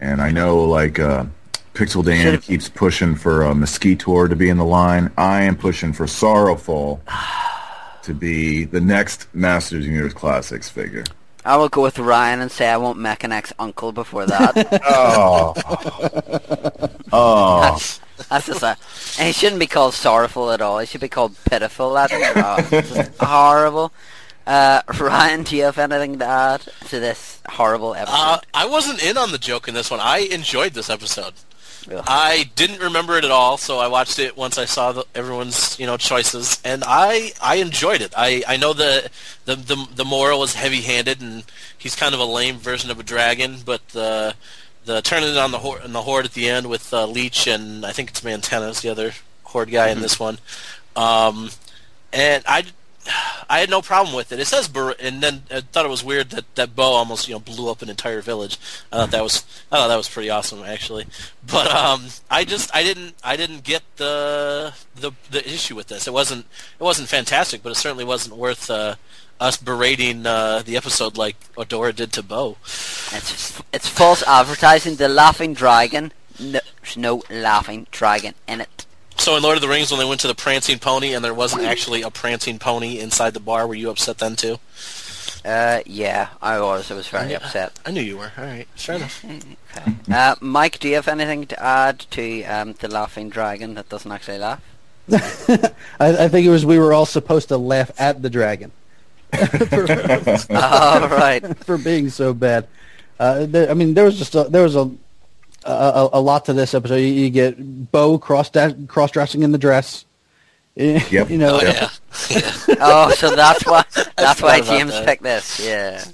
[0.00, 1.26] and I know like uh,
[1.74, 5.12] Pixel Dan Should've- keeps pushing for uh, Mosquitor to be in the line.
[5.18, 7.02] I am pushing for Sorrowful
[8.02, 11.04] to be the next Masters Universe Classics figure.
[11.46, 14.54] I will go with Ryan and say I want Mekaneck's uncle before that.
[14.86, 15.52] Oh,
[17.12, 18.76] oh, that's, that's just a.
[19.18, 20.78] And he shouldn't be called sorrowful at all.
[20.78, 21.94] He should be called pitiful.
[21.94, 23.92] That's oh, horrible.
[24.46, 28.14] Uh, Ryan, do you have anything to add to this horrible episode?
[28.14, 30.00] Uh, I wasn't in on the joke in this one.
[30.00, 31.34] I enjoyed this episode.
[31.90, 32.02] Ugh.
[32.06, 35.78] I didn't remember it at all, so I watched it once I saw the, everyone's
[35.78, 38.14] you know choices, and I I enjoyed it.
[38.16, 39.10] I, I know the,
[39.44, 41.44] the the the moral is heavy handed, and
[41.76, 44.34] he's kind of a lame version of a dragon, but the
[44.84, 47.46] the turning it on the horde, on the horde at the end with uh, Leech
[47.46, 49.12] and I think it's Mantenna's the other
[49.44, 50.38] horde guy in this one,
[50.96, 51.50] um,
[52.12, 52.64] and I.
[53.50, 54.40] I had no problem with it.
[54.40, 57.34] It says, ber- and then I thought it was weird that that bow almost you
[57.34, 58.56] know blew up an entire village.
[58.90, 61.04] I thought that was I thought that was pretty awesome actually.
[61.46, 66.06] But um, I just I didn't I didn't get the the the issue with this.
[66.06, 66.46] It wasn't
[66.80, 68.94] it wasn't fantastic, but it certainly wasn't worth uh,
[69.40, 72.56] us berating uh, the episode like Adora did to Bow.
[72.64, 74.96] It's it's false advertising.
[74.96, 76.12] The laughing dragon.
[76.40, 78.86] No, there's no laughing dragon in it.
[79.16, 81.32] So in Lord of the Rings, when they went to the prancing pony and there
[81.34, 84.58] wasn't actually a prancing pony inside the bar, were you upset then too?
[85.44, 86.90] Uh, yeah, I was.
[86.90, 87.36] I was very Yeah.
[87.36, 87.78] upset.
[87.86, 88.32] I knew you were.
[88.36, 89.24] All right, fair enough.
[89.76, 89.92] Okay.
[90.12, 94.12] Uh, Mike, do you have anything to add to um, the laughing dragon that doesn't
[94.12, 94.62] actually laugh?
[95.10, 98.70] I, I think it was we were all supposed to laugh at the dragon
[100.50, 101.56] All right.
[101.64, 102.66] for being so bad.
[103.18, 104.90] Uh, there, I mean, there was just a, there was a,
[105.64, 106.96] a a lot to this episode.
[106.96, 108.50] You, you get Bow cross
[108.88, 110.04] cross dressing in the dress.
[110.76, 111.30] Yep.
[111.30, 111.88] You know, Oh yeah.
[112.80, 113.84] Oh, so that's why
[114.16, 115.06] that's why forgot James that.
[115.06, 115.60] picked this.
[115.64, 116.04] Yeah.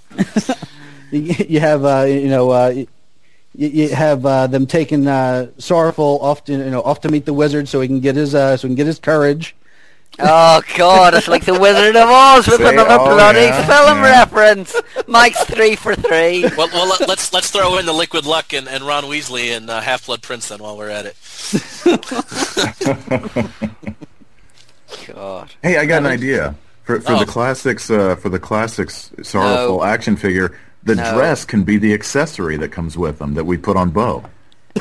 [1.10, 2.86] you, you have uh, you know uh, you,
[3.54, 7.32] you have uh, them taking uh, Sorrowful off to you know off to meet the
[7.32, 9.56] wizard so he can get his uh, so he can get his courage.
[10.22, 12.66] Oh God, it's like the Wizard of Oz with See?
[12.68, 14.10] another Oh, bloody yeah, film yeah.
[14.20, 14.74] reference.
[15.06, 16.42] Mike's three for three.
[16.56, 19.70] well, well, let- let's let's throw in the Liquid Luck and, and Ron Weasley and
[19.70, 21.16] uh, Half Blood Prince then while we're at it.
[25.14, 25.50] God.
[25.62, 26.54] hey, I got an idea
[26.84, 27.18] for for Oh.
[27.20, 29.84] the classics uh, for the classics Sorrowful No.
[29.84, 30.56] action figure.
[30.82, 31.14] The No.
[31.14, 34.24] dress can be the accessory that comes with them that we put on Bow.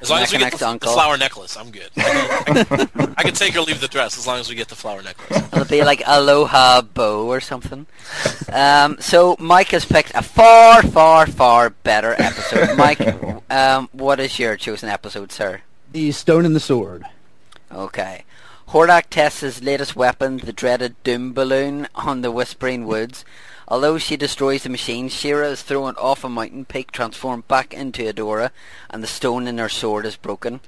[0.00, 1.90] As long as we get the, the flower necklace, I'm good.
[1.96, 4.76] I can, I can take or leave the dress as long as we get the
[4.76, 5.42] flower necklace.
[5.52, 7.86] It'll be like Aloha Bow or something.
[8.52, 12.76] Um, so Mike has picked a far, far, far better episode.
[12.76, 13.00] Mike,
[13.50, 15.62] um, what is your chosen episode, sir?
[15.90, 17.04] The stone and the sword.
[17.72, 18.24] Okay.
[18.68, 23.24] Hordak tests his latest weapon, the dreaded Doom Balloon, on the Whispering Woods.
[23.70, 28.10] Although she destroys the machine, She-Ra is thrown off a mountain peak, transformed back into
[28.10, 28.50] Adora,
[28.88, 30.60] and the stone in her sword is broken.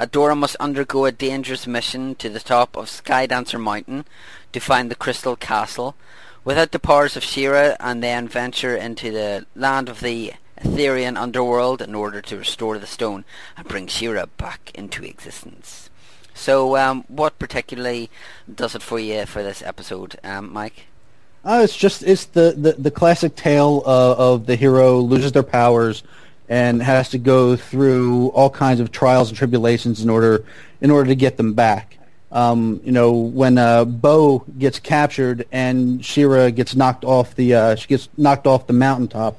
[0.00, 4.06] Adora must undergo a dangerous mission to the top of Skydancer Mountain
[4.52, 5.96] to find the Crystal Castle.
[6.44, 11.82] Without the powers of She-Ra, and then venture into the land of the Etherian underworld
[11.82, 13.26] in order to restore the stone
[13.58, 15.90] and bring She-Ra back into existence.
[16.32, 18.08] So, um, what particularly
[18.52, 20.86] does it for you for this episode, um, Mike?
[21.44, 25.44] Uh, it's just it's the, the, the classic tale uh, of the hero loses their
[25.44, 26.02] powers
[26.48, 30.44] and has to go through all kinds of trials and tribulations in order
[30.80, 31.98] in order to get them back.
[32.32, 37.76] Um, you know, when uh, Bow gets captured and She-Ra gets knocked off the uh,
[37.76, 39.38] she gets knocked off the mountaintop,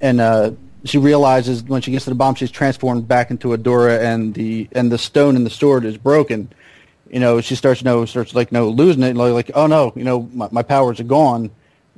[0.00, 0.52] and uh,
[0.84, 4.68] she realizes when she gets to the bomb she's transformed back into Adora and the
[4.72, 6.50] and the stone in the sword is broken
[7.10, 9.66] you know, she starts, you know, starts like, you no, losing it, like, like, oh
[9.66, 11.50] no, you know, my, my powers are gone.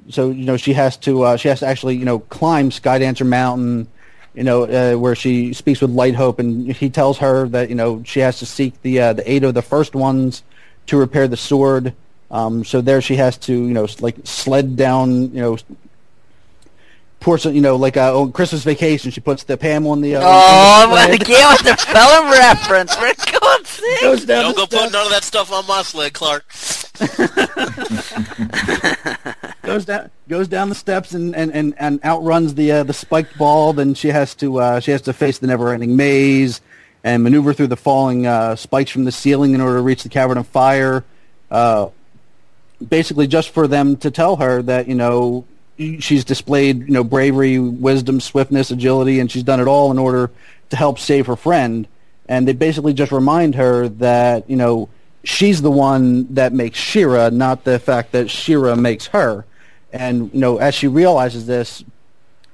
[0.08, 3.26] So, you know, she has to, uh, she has to actually, you know, climb Skydancer
[3.26, 3.88] Mountain,
[4.34, 7.74] you know, uh, where she speaks with Light Hope, and he tells her that, you
[7.74, 10.42] know, she has to seek the uh, the aid of the first ones
[10.86, 11.94] to repair the sword.
[12.30, 15.58] Um, so there she has to, you know, like sled down, you know,
[17.22, 20.16] pour some, you know, like uh, on Christmas Vacation, she puts the Pam on the.
[20.16, 21.22] Uh, Oh, on the well, sled.
[21.22, 24.00] again with the film reference, for God's sake!
[24.02, 24.74] Goes down Don't go steps.
[24.82, 26.44] putting none of that stuff on my sled, Clark.
[29.62, 33.36] goes down goes down the steps and, and, and, and outruns the uh, the spiked
[33.38, 33.72] ball.
[33.72, 36.60] Then she has to uh, she has to face the never ending maze
[37.04, 40.08] and maneuver through the falling uh, spikes from the ceiling in order to reach the
[40.08, 41.04] cavern of fire.
[41.50, 41.88] Uh,
[42.86, 45.44] basically just for them to tell her that you know
[45.78, 50.30] she's displayed you know bravery, wisdom, swiftness, agility, and she's done it all in order
[50.70, 51.86] to help save her friend.
[52.28, 54.88] And they basically just remind her that you know
[55.24, 59.44] she's the one that makes She-Ra, not the fact that She-Ra makes her.
[59.92, 61.84] And you know, as she realizes this,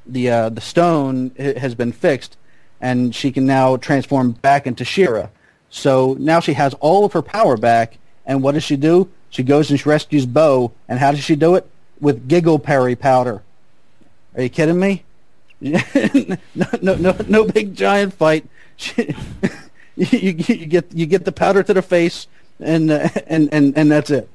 [0.07, 2.37] the uh, the stone has been fixed,
[2.81, 5.29] and she can now transform back into She-Ra.
[5.71, 7.99] So now she has all of her power back.
[8.27, 9.09] And what does she do?
[9.31, 10.73] She goes and she rescues Bow.
[10.89, 11.69] And how does she do it?
[12.01, 13.43] With Giggle Perry powder.
[14.37, 15.05] Are you kidding me?
[15.61, 15.79] no,
[16.55, 18.47] no, no, no big giant fight.
[19.99, 22.29] You, you, you get you get the powder to the face,
[22.61, 24.29] and uh, and and and that's it.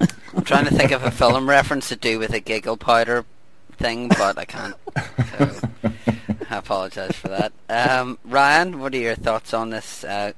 [0.00, 3.26] I'm trying to think of a film reference to do with a giggle powder
[3.72, 4.74] thing, but I can't.
[5.36, 5.60] So
[6.48, 7.52] I apologize for that.
[7.68, 10.32] Um, Ryan, what are your thoughts on this uh,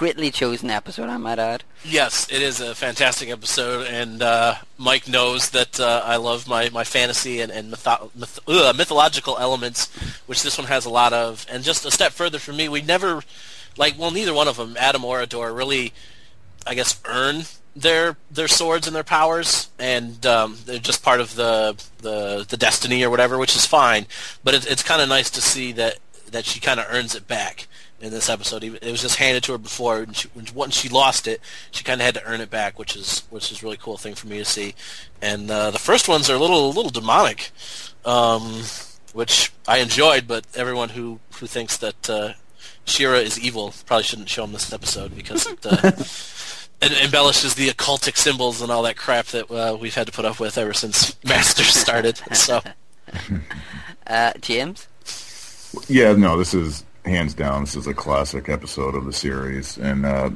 [0.00, 1.10] greatly chosen episode?
[1.10, 1.62] I might add.
[1.84, 6.70] Yes, it is a fantastic episode, and uh, Mike knows that uh, I love my,
[6.70, 9.88] my fantasy and, and mytho- myth- ugh, mythological elements,
[10.24, 11.44] which this one has a lot of.
[11.50, 13.22] And just a step further for me, we never,
[13.76, 15.92] like, well, neither one of them, Adam or Adora, really,
[16.66, 17.42] I guess, earn
[17.76, 22.56] their their swords and their powers, and um, they're just part of the, the the
[22.56, 24.06] destiny or whatever, which is fine.
[24.42, 25.98] But it, it's kind of nice to see that
[26.30, 27.66] that she kind of earns it back
[28.00, 28.64] in this episode.
[28.64, 31.40] It was just handed to her before, and she, once she lost it,
[31.70, 34.14] she kind of had to earn it back, which is which is really cool thing
[34.14, 34.74] for me to see.
[35.20, 37.50] And uh, the first ones are a little a little demonic,
[38.04, 38.62] um,
[39.12, 40.26] which I enjoyed.
[40.26, 42.32] But everyone who who thinks that uh,
[42.84, 45.64] She-Ra is evil probably shouldn't show them this episode because it.
[45.64, 45.92] Uh,
[46.82, 50.24] it embellishes the occultic symbols and all that crap that uh, we've had to put
[50.24, 52.16] up with ever since Masters started.
[52.34, 52.62] So,
[54.06, 54.88] uh, James,
[55.88, 57.62] Yeah, no, this is hands down.
[57.62, 60.30] This is a classic episode of the series, and uh,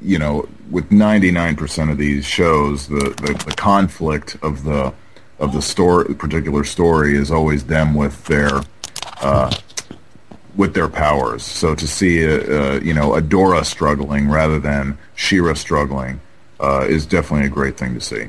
[0.00, 4.92] you know, with ninety nine percent of these shows, the, the the conflict of the
[5.38, 8.62] of the story, particular story, is always them with their
[9.20, 9.54] uh,
[10.56, 11.42] with their powers.
[11.42, 16.20] So to see, uh, uh, you know, Adora struggling rather than She-Ra struggling
[16.60, 18.28] uh, is definitely a great thing to see.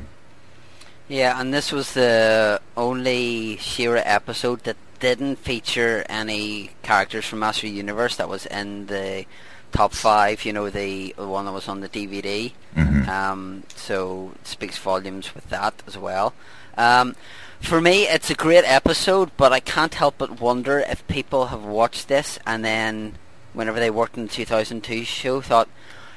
[1.08, 7.66] Yeah, and this was the only She-Ra episode that didn't feature any characters from Master
[7.66, 9.26] Universe that was in the
[9.70, 10.46] top five.
[10.46, 12.52] You know, the, the one that was on the DVD.
[12.74, 13.06] Mhm.
[13.06, 16.32] Um, so speaks volumes with that as well.
[16.78, 17.16] Um,
[17.60, 21.64] for me, it's a great episode, but I can't help but wonder if people have
[21.64, 23.16] watched this and then,
[23.52, 25.68] whenever they worked in the 2002 show, thought,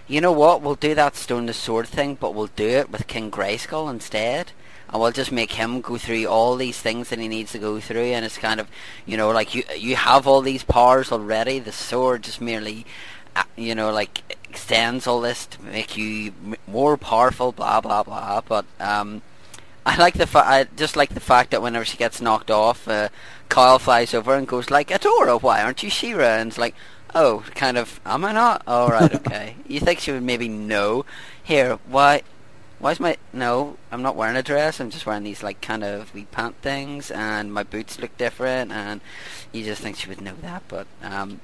[0.08, 3.08] you know what, we'll do that Stone the Sword thing, but we'll do it with
[3.08, 4.54] King Grayskull instead.
[4.90, 7.80] And we'll just make him go through all these things that he needs to go
[7.80, 8.68] through, and it's kind of,
[9.06, 11.60] you know, like you you have all these powers already.
[11.60, 12.86] The sword just merely,
[13.36, 16.32] uh, you know, like extends all this to make you
[16.68, 17.52] more powerful.
[17.52, 18.42] Blah blah blah.
[18.48, 19.22] But um,
[19.86, 22.88] I like the fa- I just like the fact that whenever she gets knocked off,
[22.88, 23.10] uh,
[23.50, 26.76] Kowl flies over and goes like, "Adora, why aren't you She-Ra?" And it's like,
[27.16, 28.64] "Oh, kind of, am I not?
[28.68, 31.06] All right, okay." you think she would maybe know?
[31.42, 32.24] Here, why?
[32.80, 33.78] Why's my no?
[33.92, 34.80] I'm not wearing a dress.
[34.80, 38.72] I'm just wearing these like kind of wee pant things, and my boots look different.
[38.72, 39.02] And
[39.52, 41.42] you just think she would know that, but um,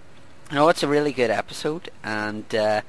[0.52, 2.82] no, it's a really good episode, and uh,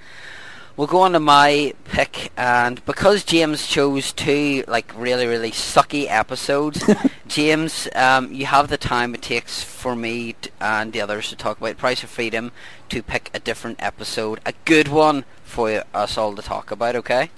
[0.77, 2.33] we'll go on to my pick.
[2.37, 6.85] And because James chose two like really really sucky episodes,
[7.27, 11.37] James, um, you have the time it takes for me t- and the others to
[11.37, 12.53] talk about Price of Freedom
[12.91, 16.95] to pick a different episode, a good one for us all to talk about.
[16.97, 17.31] Okay.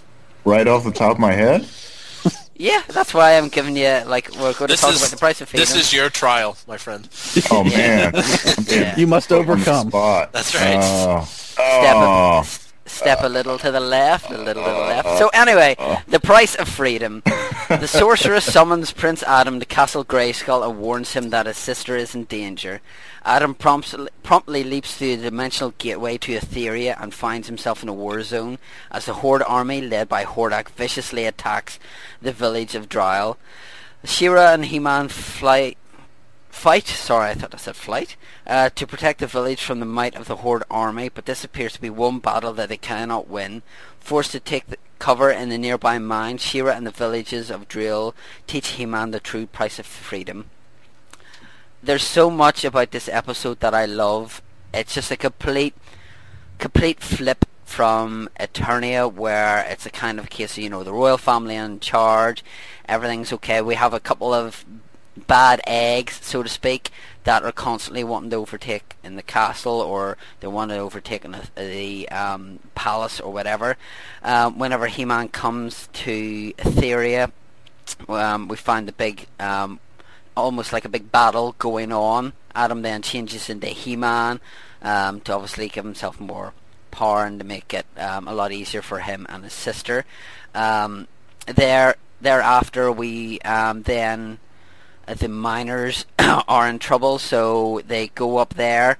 [0.46, 1.66] Right off the top of my head,
[2.54, 5.16] Yeah, that's why I'm giving you like we're going to This talk is- about the
[5.18, 5.60] price of freedom.
[5.66, 7.06] this is your trial, my friend.
[7.50, 8.14] oh man,
[8.68, 8.96] Yeah.
[8.96, 9.88] You must Put on the overcome.
[9.88, 10.32] spot.
[10.32, 10.76] That's right.
[10.76, 11.24] Uh, oh.
[11.24, 12.42] step Oh.
[12.86, 15.18] Step a little to the left, a little to the left.
[15.18, 17.22] So uh, uh, anyway, uh, the price of freedom.
[17.68, 22.14] The sorceress summons Prince Adam to Castle Grayskull and warns him that his sister is
[22.14, 22.80] in danger.
[23.24, 27.92] Adam promptly, promptly leaps through the dimensional gateway to Etheria and finds himself in a
[27.92, 28.58] war zone
[28.90, 31.80] as the Horde army, led by Hordak, viciously attacks
[32.22, 33.36] the village of Dryal.
[34.04, 35.74] She-Ra and He-Man fly
[36.56, 40.16] fight, sorry, I thought I said flight, uh, to protect the village from the might
[40.16, 43.62] of the Horde army, but this appears to be one battle that they cannot win.
[44.00, 44.64] Forced to take
[44.98, 48.14] cover in the nearby mine, She-Ra and the villages of Drill
[48.46, 50.46] teach He-Man the true price of freedom.
[51.82, 54.40] There's so much about this episode that I love.
[54.72, 55.74] It's just a complete,
[56.58, 61.18] complete flip from Eternia, where it's a kind of case of, you know, the royal
[61.18, 62.42] family in charge,
[62.88, 63.60] everything's okay.
[63.60, 64.64] We have a couple of
[65.26, 66.90] bad eggs, so to speak,
[67.24, 71.32] that are constantly wanting to overtake in the castle or they want to overtake in
[71.32, 73.76] the, the um, palace or whatever.
[74.22, 77.32] Um, whenever He-Man comes to Etheria,
[78.08, 79.80] um, we find the big, um,
[80.36, 82.32] almost like a big battle going on.
[82.54, 84.40] Adam then changes into He-Man
[84.82, 86.52] um, to obviously give himself more
[86.90, 90.04] power and to make it um, a lot easier for him and his sister.
[90.54, 94.38] There, thereafter, we then
[95.14, 98.98] the miners are in trouble, so they go up there.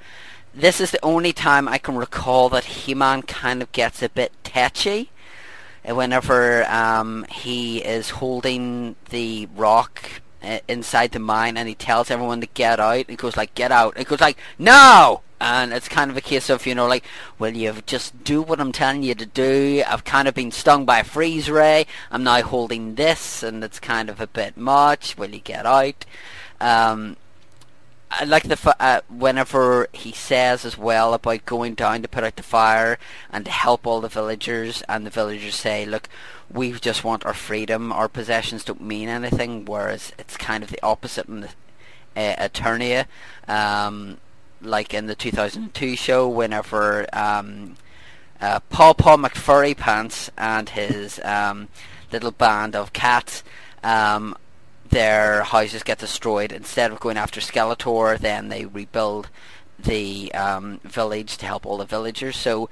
[0.54, 4.32] This is the only time I can recall that He-Man kind of gets a bit
[4.42, 5.10] tetchy.
[5.86, 12.10] Uh, Whenever um, he is holding the rock uh, inside the mine and he tells
[12.10, 15.88] everyone to get out, he goes like, "Get out!" It goes like, "No!" And it's
[15.88, 17.04] kind of a case of you know like,
[17.38, 20.86] "Will you just do what I'm telling you to do?" I've kind of been stung
[20.86, 21.86] by a freeze ray.
[22.10, 25.18] I'm now holding this, and it's kind of a bit much.
[25.18, 26.06] Will you get out?
[26.60, 27.16] Um,
[28.10, 32.36] I like the uh, whenever he says as well about going down to put out
[32.36, 32.98] the fire
[33.30, 36.08] and to help all the villagers, and the villagers say, "Look,
[36.50, 37.92] we just want our freedom.
[37.92, 41.48] Our possessions don't mean anything." Whereas it's kind of the opposite in the
[42.16, 43.06] uh, Eternia,
[43.48, 44.18] um,
[44.60, 47.76] like in the 2002 show, whenever um,
[48.40, 51.68] uh, Paul Paul McFurry Pants and his um,
[52.12, 53.42] little band of cats.
[53.82, 54.36] Um,
[54.88, 56.52] their houses get destroyed.
[56.52, 59.28] Instead of going after Skeletor, then they rebuild
[59.78, 62.36] the um, village to help all the villagers.
[62.36, 62.70] So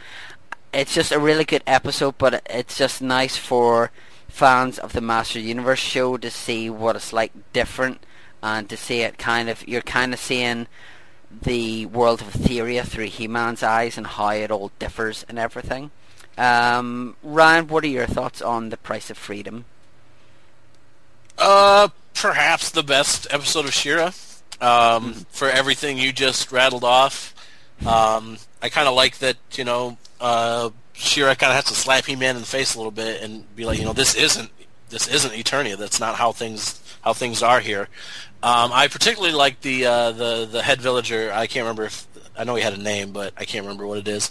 [0.73, 3.91] it's just a really good episode, but it's just nice for
[4.29, 8.05] fans of the Master Universe show to see what it's like different
[8.43, 10.67] and to see it kind of you're kind of seeing
[11.43, 15.91] the world of Etheria through He-Man's eyes and how it all differs and everything.
[16.37, 19.65] Um, Ryan, what are your thoughts on the Price of Freedom?
[21.39, 24.13] Uh, perhaps the best episode of She-Ra.
[24.61, 27.35] Um, for everything you just rattled off,
[27.87, 29.37] um, I kind of like that.
[29.53, 32.93] You know, uh, She-Ra kind of has to slap He-Man in the face a little
[32.93, 34.51] bit and be like, you know, this isn't
[34.91, 35.77] this isn't Eternia.
[35.77, 37.89] That's not how things how things are here.
[38.45, 41.33] Um, I particularly like the uh, the the head villager.
[41.33, 43.97] I can't remember if I know he had a name, but I can't remember what
[43.97, 44.31] it is.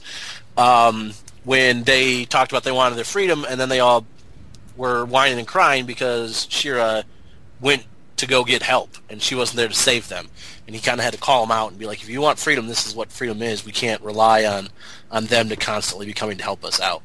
[0.56, 1.14] Um,
[1.46, 4.06] when they talked about they wanted their freedom, and then they all
[4.78, 7.02] were whining and crying because She-Ra
[7.60, 7.86] went
[8.18, 10.28] to go get help, and she wasn't there to save them.
[10.68, 12.38] And he kind of had to call them out and be like, "If you want
[12.38, 13.66] freedom, this is what freedom is.
[13.66, 14.70] We can't rely on
[15.10, 17.02] on them to constantly be coming to help us out."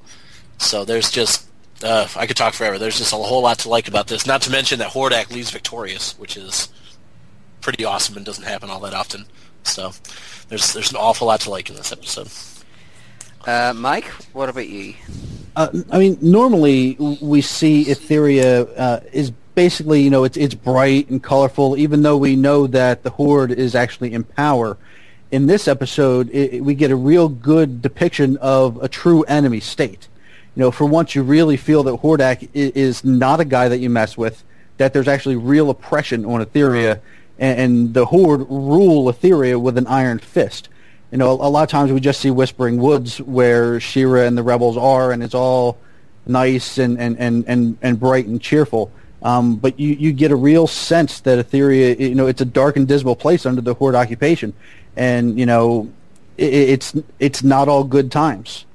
[0.58, 1.48] So there's just
[1.82, 2.78] uh, I could talk forever.
[2.78, 4.26] There's just a whole lot to like about this.
[4.26, 6.68] Not to mention that Hordak leaves victorious, which is
[7.68, 9.26] pretty awesome and doesn't happen all that often.
[9.62, 9.92] So
[10.48, 12.28] there's there's an awful lot to like in this episode.
[13.46, 14.94] Uh, Mike, what about you?
[15.54, 21.10] Uh, I mean, normally we see Etheria uh, is basically, you know, it's it's bright
[21.10, 24.78] and colorful, even though we know that the Horde is actually in power.
[25.30, 29.60] In this episode, it, it- we get a real good depiction of a true enemy
[29.60, 30.08] state.
[30.56, 33.76] You know, for once, you really feel that Hordak i- is not a guy that
[33.78, 34.42] you mess with.
[34.78, 37.00] That there's actually real oppression on Etheria,
[37.38, 40.68] and, and the Horde rule Etheria with an iron fist.
[41.10, 44.42] You know, a lot of times we just see Whispering Woods where She-Ra and the
[44.42, 45.78] rebels are, and it's all
[46.26, 48.90] nice and, and, and, and, and bright and cheerful.
[49.22, 52.76] Um, but you, you get a real sense that Etheria, you know, it's a dark
[52.76, 54.52] and dismal place under the Horde occupation.
[54.96, 55.90] And, you know,
[56.36, 58.66] it, it's, it's not all good times.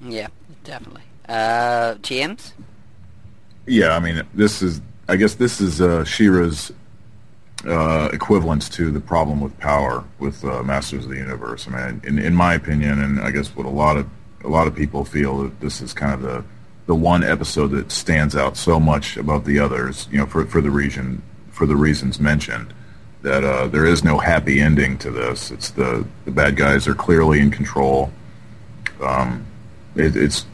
[0.00, 0.28] Yeah,
[0.64, 1.02] definitely.
[1.28, 2.54] Uh, James?
[3.66, 4.80] Yeah, I mean, this is.
[5.08, 6.72] I guess this is uh, She-Ra's
[7.66, 11.68] uh, equivalence to the problem with power with uh, Masters of the Universe.
[11.68, 14.08] I mean, in, in my opinion, and I guess what a lot of
[14.42, 16.44] a lot of people feel that this is kind of the
[16.86, 20.08] the one episode that stands out so much above the others.
[20.10, 22.72] You know, for for the reason for the reasons mentioned.
[23.22, 25.50] That uh, there is no happy ending to this.
[25.50, 28.10] It's the the bad guys are clearly in control.
[29.02, 29.46] Um,
[29.94, 30.46] it, it's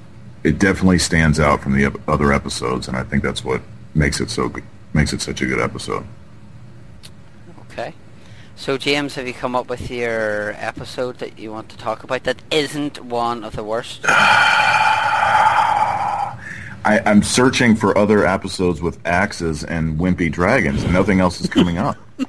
[0.42, 3.62] it definitely stands out from the other episodes, and I think that's what
[3.94, 4.52] makes it so
[4.92, 6.04] makes it such a good episode.
[8.58, 12.24] So, James, have you come up with your episode that you want to talk about
[12.24, 14.00] that isn't one of the worst?
[14.08, 16.38] I,
[16.84, 21.78] I'm searching for other episodes with axes and wimpy dragons, and nothing else is coming
[21.78, 21.96] up.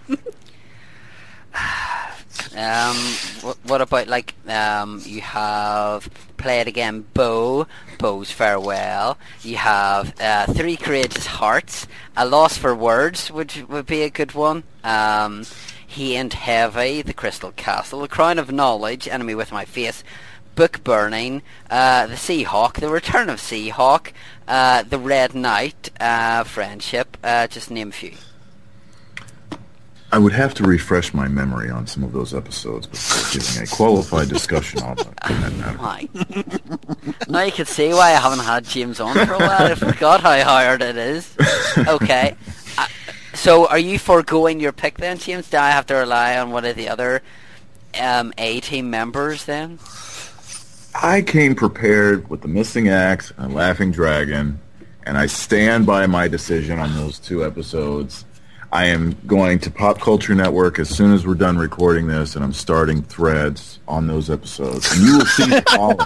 [2.56, 2.96] Um,
[3.42, 7.68] what, what about like um, you have play it again, Bow,
[8.00, 9.20] Bow's farewell.
[9.44, 14.34] You have uh, three courageous hearts, a loss for words, which would be a good
[14.34, 14.64] one.
[14.84, 15.44] Um,
[15.88, 20.04] he and Heavy, the Crystal Castle, the Crown of Knowledge, Enemy with My Face,
[20.54, 24.12] Book Burning, uh, the Seahawk, the Return of Seahawk,
[24.48, 28.14] uh, the Red Knight, uh, Friendship, uh, just name a few.
[30.12, 33.68] I would have to refresh my memory on some of those episodes before giving a
[33.68, 35.14] qualified discussion on them.
[35.24, 35.78] on that matter.
[35.82, 37.28] My.
[37.28, 39.72] now you can see why I haven't had James on for a while.
[39.72, 41.36] I forgot how hard it is.
[41.78, 42.36] Okay.
[43.38, 45.48] So are you foregoing your pick then, James?
[45.48, 47.22] Do I have to rely on one of the other
[47.98, 49.78] um, A team members then?
[50.96, 54.60] I came prepared with the missing axe and laughing dragon,
[55.06, 58.26] and I stand by my decision on those two episodes.
[58.72, 62.44] I am going to Pop Culture Network as soon as we're done recording this, and
[62.44, 64.92] I'm starting threads on those episodes.
[64.92, 66.00] And you will see all.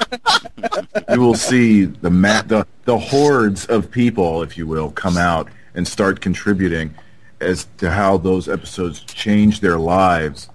[1.14, 5.48] you will see the ma- the the hordes of people, if you will, come out
[5.74, 6.94] and start contributing
[7.42, 10.50] as to how those episodes change their lives,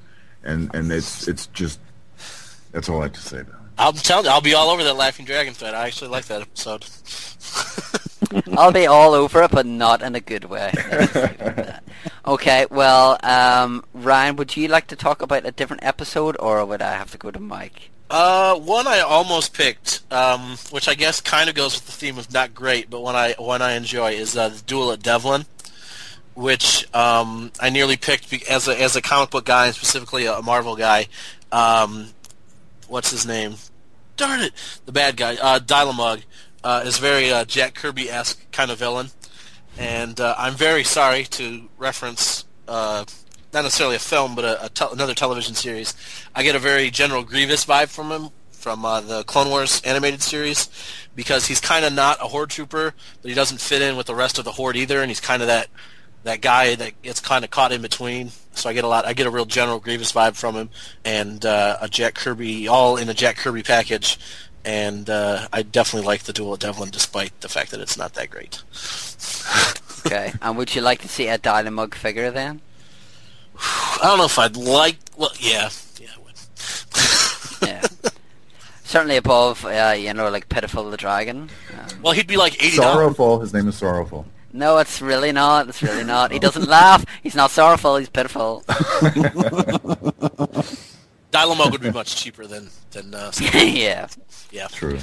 [0.45, 1.81] and and it's it's just
[2.73, 3.61] that's all I have to say about it.
[3.79, 5.75] I'm telling you, I'll be all over that Laughing Dragon thread.
[5.75, 6.87] I actually like that episode.
[8.57, 10.73] I'll be all over it, but not in a good way.
[12.27, 16.81] okay, well, um, Ryan, would you like to talk about a different episode, or would
[16.81, 17.91] I have to go to Mike?
[18.09, 22.19] Uh, one I almost picked, um, which I guess kind of goes with the theme
[22.19, 25.45] of not great, but one I one I enjoy is uh, the Duel at Devlin,
[26.37, 30.41] which um, I nearly picked as a as a comic book guy and specifically a
[30.43, 31.09] Marvel guy.
[31.51, 32.09] Um,
[32.87, 33.55] what's his name?
[34.17, 34.53] Darn it,
[34.85, 35.59] the bad guy, uh,
[36.65, 39.11] uh, is very uh, Jack Kirby esque kind of villain,
[39.79, 42.45] and uh, I'm very sorry to reference.
[42.69, 43.05] Uh,
[43.53, 45.95] not necessarily a film, but a, a tel- another television series.
[46.35, 50.23] I get a very General Grievous vibe from him, from uh, the Clone Wars animated
[50.23, 50.69] series,
[51.15, 54.15] because he's kind of not a Horde trooper, but he doesn't fit in with the
[54.15, 55.69] rest of the Horde either, and he's kind of that
[56.27, 58.31] that guy that gets kind of caught in between.
[58.53, 59.05] So I get a lot.
[59.07, 60.71] I get a real General Grievous vibe from him,
[61.05, 64.19] and uh, a Jack Kirby, all in a Jack Kirby package.
[64.65, 68.15] And uh, I definitely like the Duel of Devlin, despite the fact that it's not
[68.15, 68.63] that great.
[70.07, 72.61] Okay, and would you like to see a Dylamug figure then?
[73.59, 74.99] I don't know if I'd like.
[75.17, 75.69] Well, yeah,
[76.01, 77.69] yeah, I would.
[77.69, 77.83] Yeah.
[78.85, 81.51] Certainly above, uh, you know, like Pitiful the Dragon.
[81.73, 82.77] Um, Well, he'd be like eighty.
[82.77, 83.41] Sorrowful.
[83.41, 84.27] His name is Sorrowful.
[84.57, 85.69] No, it's really not.
[85.69, 86.33] It's really not.
[86.33, 87.05] He doesn't laugh.
[87.23, 87.97] He's not sorrowful.
[87.97, 88.65] He's pitiful.
[91.31, 93.15] Dynamo would be much cheaper than than.
[93.15, 94.09] Uh, yeah.
[94.51, 94.69] yeah.
[94.69, 94.99] True.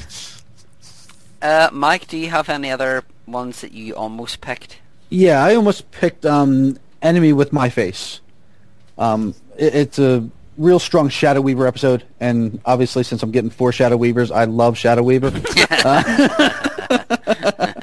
[1.41, 4.80] Uh, Mike, do you have any other ones that you almost picked?
[5.10, 8.22] Yeah, I almost picked um, Enemy with My Face.
[8.97, 10.28] Um, it, it's a
[10.58, 14.78] real strong Shadow Weaver episode, and obviously, since I'm getting four Shadow Weavers, I love
[14.78, 15.32] Shadow Weaver.
[15.70, 17.74] Uh,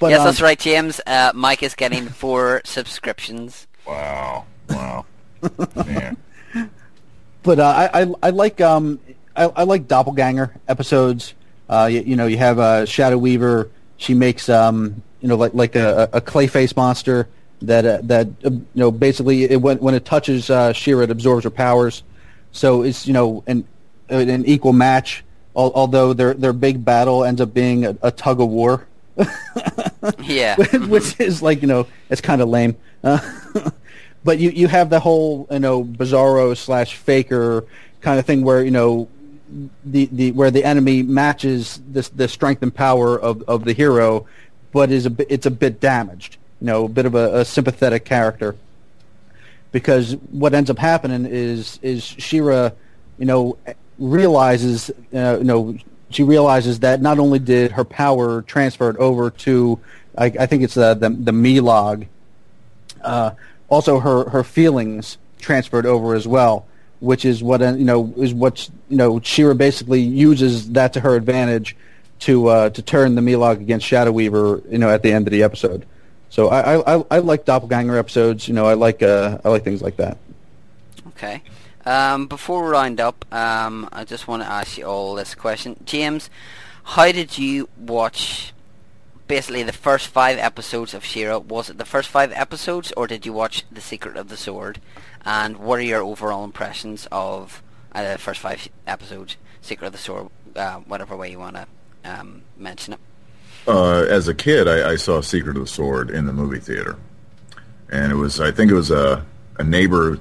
[0.00, 1.00] but, yes, um, that's right, James.
[1.06, 3.66] Uh, Mike is getting four subscriptions.
[3.86, 4.44] Wow.
[4.68, 5.06] Wow.
[5.76, 6.16] Man.
[7.42, 8.98] but uh, I, I I like um
[9.36, 11.34] I, I like doppelganger episodes.
[11.68, 13.70] Uh, you, you know, you have uh, Shadow Weaver.
[13.96, 17.28] She makes um you know like like a, a clayface monster
[17.62, 21.10] that uh, that uh, you know basically it, when when it touches uh, She-Ra, it
[21.10, 22.02] absorbs her powers.
[22.52, 23.64] So it's you know an
[24.08, 25.24] an equal match.
[25.56, 28.86] al- Although their their big battle ends up being a, a tug of war.
[30.22, 30.56] Yeah.
[30.86, 32.76] which is like you know it's kind of lame.
[33.02, 33.18] Uh,
[34.24, 37.64] but you you have the whole you know bizarro slash faker
[38.00, 39.08] kind of thing where you know
[39.84, 44.26] the the where the enemy matches this the strength and power of of the hero,
[44.72, 46.36] but is a it's a bit damaged.
[46.60, 48.56] You know, a bit of a, a sympathetic character.
[49.70, 52.70] Because what ends up happening is is She-Ra,
[53.18, 53.58] you know,
[53.98, 55.76] realizes uh, you know
[56.10, 59.78] she realizes that not only did her power transferred over to
[60.16, 62.06] I, I think it's the the, the Milog,
[63.02, 63.32] uh,
[63.68, 66.66] also her her feelings transferred over as well,
[67.00, 71.00] which is what uh, you know is what you know She-Ra basically uses that to
[71.00, 71.76] her advantage
[72.20, 75.30] to uh, to turn the Milog against Shadow Weaver, you know, at the end of
[75.32, 75.86] the episode.
[76.30, 78.48] So I, I- I like doppelganger episodes.
[78.48, 80.18] You know, I like uh, I like things like that.
[81.08, 81.42] Okay.
[81.88, 85.74] Um, before we round up, um, I just want to ask you all this question.
[85.86, 86.28] James,
[86.84, 88.52] how did you watch
[89.26, 91.38] basically the first five episodes of She-Ra?
[91.38, 94.82] Was it the first five episodes, or did you watch The Secret of the Sword?
[95.24, 97.62] And what are your overall impressions of
[97.92, 101.66] uh, the first five episodes, Secret of the Sword, uh, whatever way you want to
[102.04, 103.00] um, mention it?
[103.66, 106.98] Uh, as a kid, I, I saw Secret of the Sword in the movie theater,
[107.88, 109.24] and it was I think it was a
[109.58, 110.18] a neighbor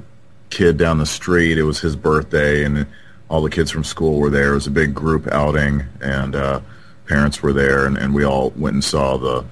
[0.49, 1.57] kid down the street.
[1.57, 2.88] It was his birthday, and
[3.30, 4.52] all the kids from school were there.
[4.52, 6.61] It was a big group outing, and uh,
[7.07, 9.45] parents were there, and, and we all went and saw the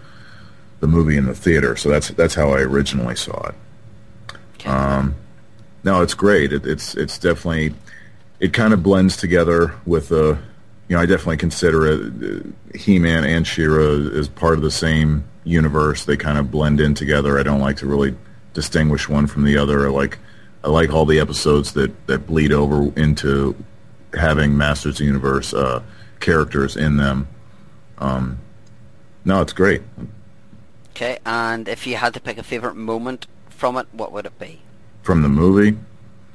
[0.81, 1.75] the movie in the theater.
[1.75, 3.55] So that's that's how I originally saw it.
[4.67, 5.15] Um,
[5.83, 6.51] no, it's great.
[6.51, 7.73] It, it's it's definitely
[8.39, 10.37] it kind of blends together with the
[10.87, 15.23] you know I definitely consider it uh, He-Man and She-Ra as part of the same
[15.43, 16.05] universe.
[16.05, 17.39] They kind of blend in together.
[17.39, 18.15] I don't like to really
[18.53, 19.89] distinguish one from the other.
[19.91, 20.17] Like
[20.65, 23.55] I like all the episodes that that bleed over into
[24.15, 25.83] having Masters of the Universe uh,
[26.19, 27.27] characters in them.
[27.99, 28.39] Um,
[29.23, 29.83] no, it's great.
[30.89, 34.39] Okay, and if you had to pick a favorite moment from it, what would it
[34.39, 34.61] be?
[35.03, 35.77] From the movie,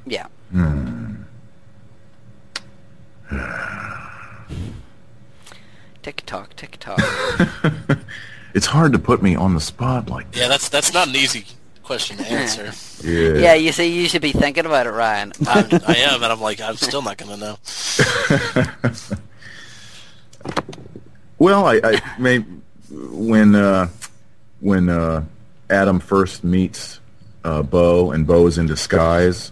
[0.05, 0.27] Yeah.
[0.51, 1.15] hmm.
[6.01, 6.99] Tick tock, tick tock.
[8.53, 10.39] it's hard to put me on the spot like That.
[10.39, 11.45] Yeah, that's that's not an easy
[11.91, 12.71] question to answer.
[13.03, 13.33] yeah.
[13.33, 15.33] yeah, you see, you should be thinking about it, Ryan.
[15.45, 17.57] I'm, I am, and I'm like, I'm still not gonna know.
[21.41, 22.45] Well, I, I may
[22.91, 23.89] when uh,
[24.59, 25.25] when uh,
[25.71, 26.99] Adam first meets
[27.43, 29.51] uh, Bow and Bow is in disguise,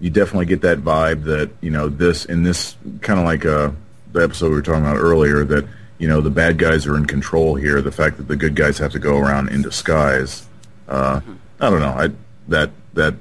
[0.00, 3.70] you definitely get that vibe that you know this in this kind of like uh,
[4.12, 5.66] the episode we were talking about earlier that
[5.96, 7.80] you know the bad guys are in control here.
[7.80, 10.46] The fact that the good guys have to go around in disguise,
[10.88, 11.20] uh,
[11.60, 11.88] I don't know.
[11.88, 12.10] I
[12.48, 13.14] that that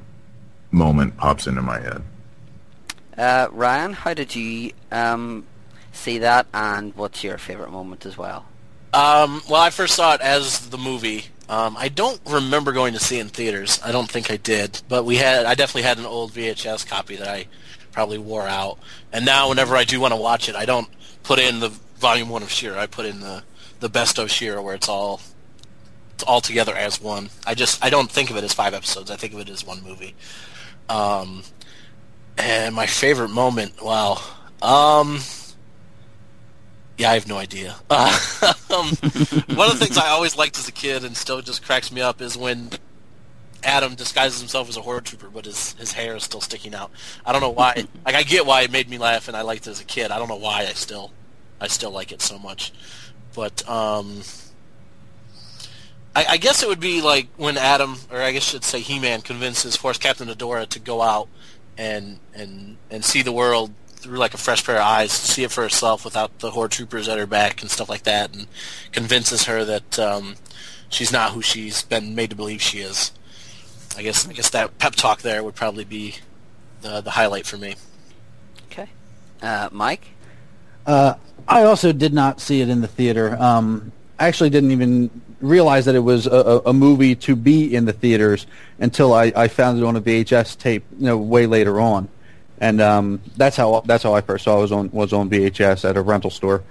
[0.71, 2.03] moment pops into my head.
[3.17, 5.45] Uh, Ryan, how did you um,
[5.91, 8.45] see that, and what's your favorite moment as well?
[8.93, 11.25] Um, well, I first saw it as the movie.
[11.49, 13.79] Um, I don't remember going to see it in theaters.
[13.83, 15.45] I don't think I did, but we had.
[15.45, 17.47] I definitely had an old VHS copy that I
[17.91, 18.79] probably wore out.
[19.11, 20.87] And now, whenever I do want to watch it, I don't
[21.23, 22.77] put in the volume one of Sheer.
[22.77, 23.43] I put in the
[23.79, 25.32] the best of Sheer, where it's all it's
[26.27, 27.29] all together as one.
[27.45, 29.09] I just I don't think of it as five episodes.
[29.09, 30.15] I think of it as one movie.
[30.89, 31.43] Um,
[32.37, 34.19] and my favorite moment, wow.
[34.61, 35.19] Um,
[36.97, 37.75] yeah, I have no idea.
[37.89, 38.17] Uh,
[38.69, 38.87] um,
[39.55, 42.01] one of the things I always liked as a kid and still just cracks me
[42.01, 42.69] up is when
[43.63, 46.91] Adam disguises himself as a horde trooper, but his his hair is still sticking out.
[47.25, 47.85] I don't know why.
[48.05, 50.11] like I get why it made me laugh, and I liked it as a kid.
[50.11, 51.11] I don't know why I still
[51.59, 52.73] I still like it so much.
[53.33, 54.21] But um,
[56.15, 58.79] I, I guess it would be like when Adam, or I guess I should say
[58.79, 61.27] He-Man, convinces Force Captain Adora to go out
[61.77, 65.51] and and and see the world through like a fresh pair of eyes, see it
[65.51, 68.47] for herself without the horde troopers at her back and stuff like that, and
[68.91, 70.35] convinces her that um,
[70.89, 73.11] she's not who she's been made to believe she is.
[73.97, 76.15] I guess I guess that pep talk there would probably be
[76.81, 77.75] the the highlight for me.
[78.71, 78.89] Okay,
[79.41, 80.07] uh, Mike.
[80.85, 81.15] Uh,
[81.47, 83.35] I also did not see it in the theater.
[83.39, 85.09] Um, I actually didn't even
[85.43, 88.47] realize that it was a, a, movie to be in the theaters
[88.79, 92.07] until I, I found it on a VHS tape, you know, way later on,
[92.59, 95.87] and um, that's how that's how I first saw it was on was on VHS
[95.87, 96.63] at a rental store.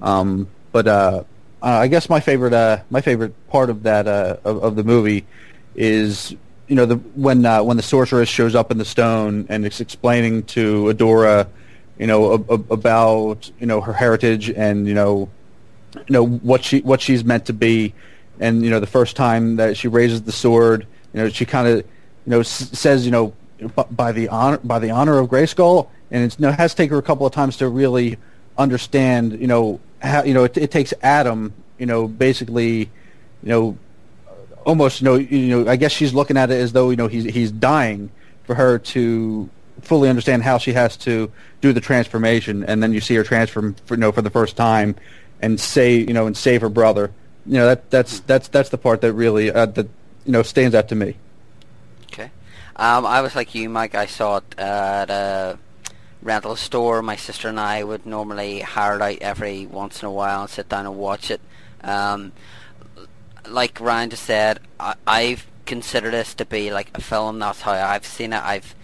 [0.00, 1.24] Um, but uh,
[1.62, 5.26] I guess my favorite uh, my favorite part of that uh, of, of the movie
[5.74, 6.36] is
[6.68, 9.80] you know the when uh, when the sorceress shows up in the stone and it's
[9.80, 11.48] explaining to Adora
[11.98, 15.28] you know ab- ab- about you know her heritage and you know
[15.96, 17.94] you know what she what she's meant to be
[18.40, 21.68] and you know the first time that she raises the sword you know she kind
[21.68, 21.84] of you
[22.26, 23.32] know s- says you know
[23.90, 26.76] by the honor by the honor of Grayskull and it's you know, it has to
[26.76, 28.16] take her a couple of times to really
[28.56, 32.78] understand you know how you know it, it takes Adam you know basically
[33.42, 33.78] you know
[34.64, 37.08] almost you know you know I guess she's looking at it as though you know
[37.08, 38.10] he's he's dying
[38.44, 39.48] for her to
[39.82, 43.74] fully understand how she has to do the transformation and then you see her transform
[43.86, 44.94] for, you know for the first time
[45.40, 47.12] and say you know and save her brother
[47.46, 49.88] you know that that's that's that's the part that really uh, that
[50.24, 51.16] you know stands out to me
[52.12, 52.30] Okay.
[52.76, 53.94] Um, I was like you, Mike.
[53.94, 55.58] I saw it at a
[56.22, 57.02] rental store.
[57.02, 60.50] My sister and I would normally hire it out every once in a while and
[60.50, 61.40] sit down and watch it.
[61.82, 62.32] Um,
[63.46, 67.38] like Ryan just said, I, I've considered this to be like a film.
[67.38, 68.42] That's how I've seen it.
[68.42, 68.74] I've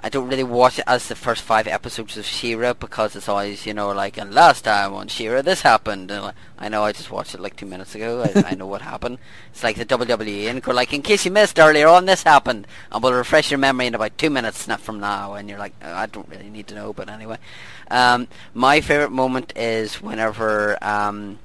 [0.00, 3.66] I don't really watch it as the first five episodes of She-Ra because it's always
[3.66, 6.10] you know like and last time on She-Ra this happened.
[6.10, 8.22] And I know I just watched it like two minutes ago.
[8.22, 9.18] I, I know what happened.
[9.50, 12.66] It's like the WWE and go like in case you missed earlier on this happened
[12.92, 15.92] and we'll refresh your memory in about two minutes from now and you're like "Oh,
[15.92, 17.38] I don't really need to know but anyway.
[17.90, 21.40] Um, my favorite moment is whenever um,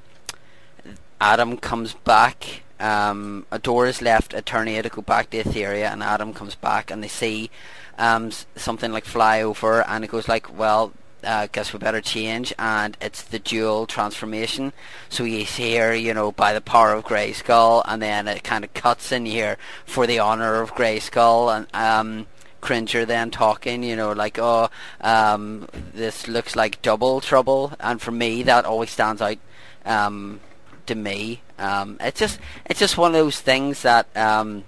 [1.19, 2.63] Adam comes back.
[2.79, 7.07] Um, Adora's left Eternia to go back to Etheria, and Adam comes back, and they
[7.07, 7.49] see
[7.97, 10.93] um, something like fly over, and it goes like, "Well,
[11.23, 14.73] uh, guess we better change." And it's the dual transformation.
[15.09, 18.73] So you hear, you know, by the power of Grayskull, and then it kind of
[18.73, 22.27] cuts in here for the honor of Grayskull, and um,
[22.63, 24.69] Cringer then talking, you know, like, oh,
[25.01, 29.37] um, this looks like double trouble, and for me, that always stands out
[29.85, 30.39] um,
[30.85, 31.41] to me.
[31.59, 34.63] Um, it's just, it's just one of those things that um,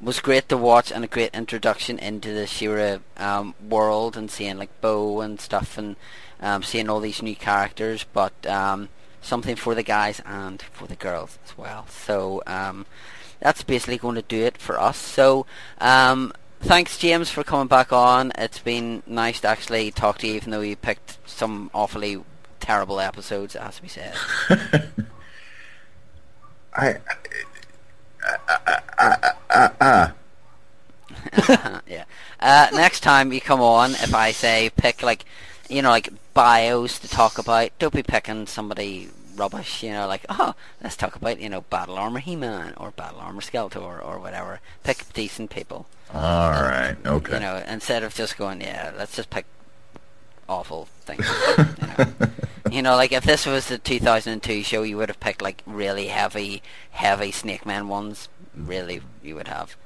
[0.00, 4.58] was great to watch and a great introduction into the She-Ra um, world and seeing
[4.58, 5.96] like Bow and stuff and
[6.40, 8.88] um, seeing all these new characters, but um,
[9.20, 11.86] something for the guys and for the girls as well.
[11.88, 12.86] So um,
[13.40, 14.96] that's basically going to do it for us.
[14.96, 15.46] So,
[15.80, 18.32] um, thanks James for coming back on.
[18.38, 22.22] It's been nice to actually talk to you, even though you picked some awfully
[22.60, 23.54] terrible episodes.
[23.54, 24.14] It has to be said.
[26.72, 26.96] I,
[28.22, 30.12] I, I, I,
[31.86, 32.04] yeah.
[32.38, 35.24] Uh, next time you come on, if I say pick like,
[35.68, 39.82] you know, like bios to talk about, don't be picking somebody rubbish.
[39.82, 43.40] You know, like oh, let's talk about you know Battle Armor He-Man or Battle Armor
[43.40, 44.60] Skeletor or whatever.
[44.84, 45.86] Pick decent people.
[46.12, 46.96] All right.
[47.04, 47.34] Okay.
[47.34, 49.46] You know, instead of just going, yeah, let's just pick
[50.48, 51.26] awful things.
[51.58, 52.30] you, know.
[52.70, 56.06] You know, like if this was the 2002 show, you would have picked like really
[56.08, 58.28] heavy, heavy Snake Man ones.
[58.54, 59.76] Really, you would have.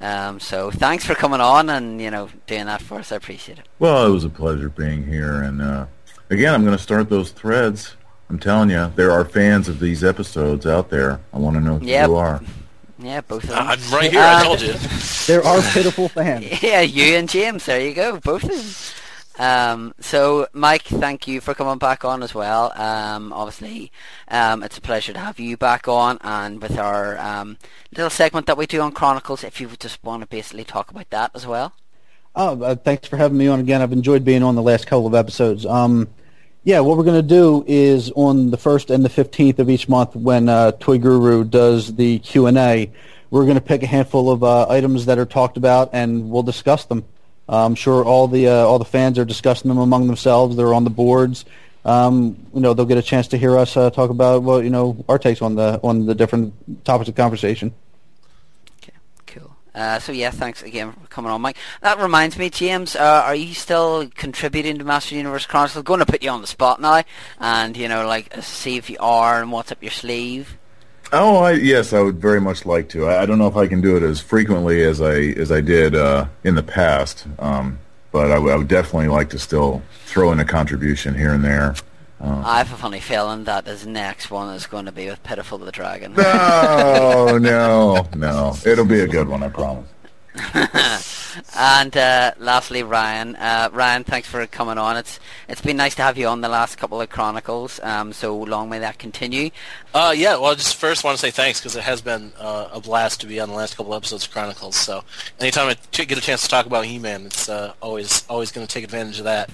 [0.00, 3.12] Um, so thanks for coming on and you know doing that for us.
[3.12, 3.66] I appreciate it.
[3.78, 5.86] Well, it was a pleasure being here, and uh,
[6.30, 7.96] again, I'm going to start those threads.
[8.28, 11.20] I'm telling you, there are fans of these episodes out there.
[11.32, 12.08] I want to know who Yep.
[12.08, 12.40] you are.
[12.98, 13.58] Yeah, both of them.
[13.68, 14.20] I'm right here.
[14.20, 14.72] I Um, told you.
[15.26, 16.44] There are pitiful fans.
[16.62, 17.64] Yeah, you and James.
[17.66, 18.58] There you go, both of them.
[19.38, 22.72] Um, so, Mike, thank you for coming back on as well.
[22.74, 23.92] Um, obviously,
[24.28, 27.58] um, it's a pleasure to have you back on, and with our um,
[27.94, 31.10] little segment that we do on Chronicles, if you just want to basically talk about
[31.10, 31.74] that as well.
[32.34, 33.82] Oh, uh, thanks for having me on again.
[33.82, 35.66] I've enjoyed being on the last couple of episodes.
[35.66, 36.08] Um,
[36.64, 39.88] yeah, what we're going to do is on the first and the fifteenth of each
[39.88, 42.90] month, when uh, Toy Guru does the Q and A,
[43.30, 46.42] we're going to pick a handful of uh, items that are talked about, and we'll
[46.42, 47.04] discuss them.
[47.48, 50.56] I'm sure all the uh, all the fans are discussing them among themselves.
[50.56, 51.44] They're on the boards.
[51.84, 54.70] Um, you know, they'll get a chance to hear us uh, talk about well, you
[54.70, 57.72] know, our takes on the on the different topics of conversation.
[58.82, 58.92] Okay,
[59.26, 59.56] cool.
[59.72, 61.56] Uh, so yeah, thanks again for coming on, Mike.
[61.82, 65.84] That reminds me, James, uh, are you still contributing to Master Universe Chronicles?
[65.84, 67.04] Going to put you on the spot now,
[67.38, 70.58] and you know, like see if you are and what's up your sleeve.
[71.12, 73.06] Oh, I, yes, I would very much like to.
[73.06, 75.60] I, I don't know if I can do it as frequently as I as I
[75.60, 77.78] did uh, in the past, um,
[78.12, 81.74] but I, would- would definitely like to still throw in a contribution here and there.
[82.20, 85.22] Uh, I have a funny feeling that his next one is going to be with
[85.22, 86.14] Pitiful the Dragon.
[86.14, 88.54] no, no, no.
[88.64, 89.86] It'll be a good one, I promise.
[91.56, 93.36] and uh, lastly, Ryan.
[93.36, 94.96] Uh, Ryan, thanks for coming on.
[94.96, 95.18] It's
[95.48, 97.80] it's been nice to have you on the last couple of Chronicles.
[97.82, 99.50] Um, so long may that continue.
[99.96, 102.68] Uh, yeah, well, I just first want to say thanks because it has been uh,
[102.70, 104.76] a blast to be on the last couple episodes of Chronicles.
[104.76, 105.02] So
[105.40, 108.66] anytime I t- get a chance to talk about He-Man, it's uh, always always going
[108.66, 109.48] to take advantage of that.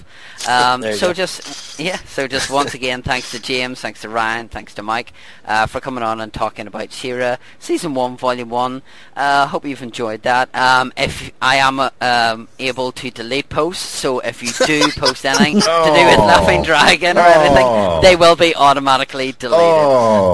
[0.45, 1.13] Um, so go.
[1.13, 5.13] just yeah, so just once again, thanks to James, thanks to Ryan, thanks to Mike
[5.45, 8.81] uh, for coming on and talking about She-Ra season one, volume one.
[9.15, 10.53] Uh, hope you've enjoyed that.
[10.53, 15.25] Um, if I am uh, um, able to delete posts, so if you do post
[15.25, 16.25] anything to do with Oh.
[16.25, 17.31] Laughing Dragon or Oh.
[17.39, 19.61] anything, they will be automatically deleted.
[19.63, 20.32] Oh,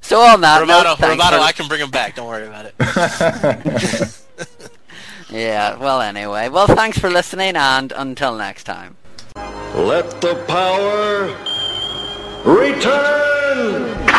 [0.00, 2.16] So on that Romato, note, thanks for- I can bring him back.
[2.16, 2.74] Don't worry about it.
[5.30, 5.76] yeah.
[5.76, 8.96] Well, anyway, well, thanks for listening, and until next time.
[9.74, 11.28] Let the power
[12.44, 14.09] return!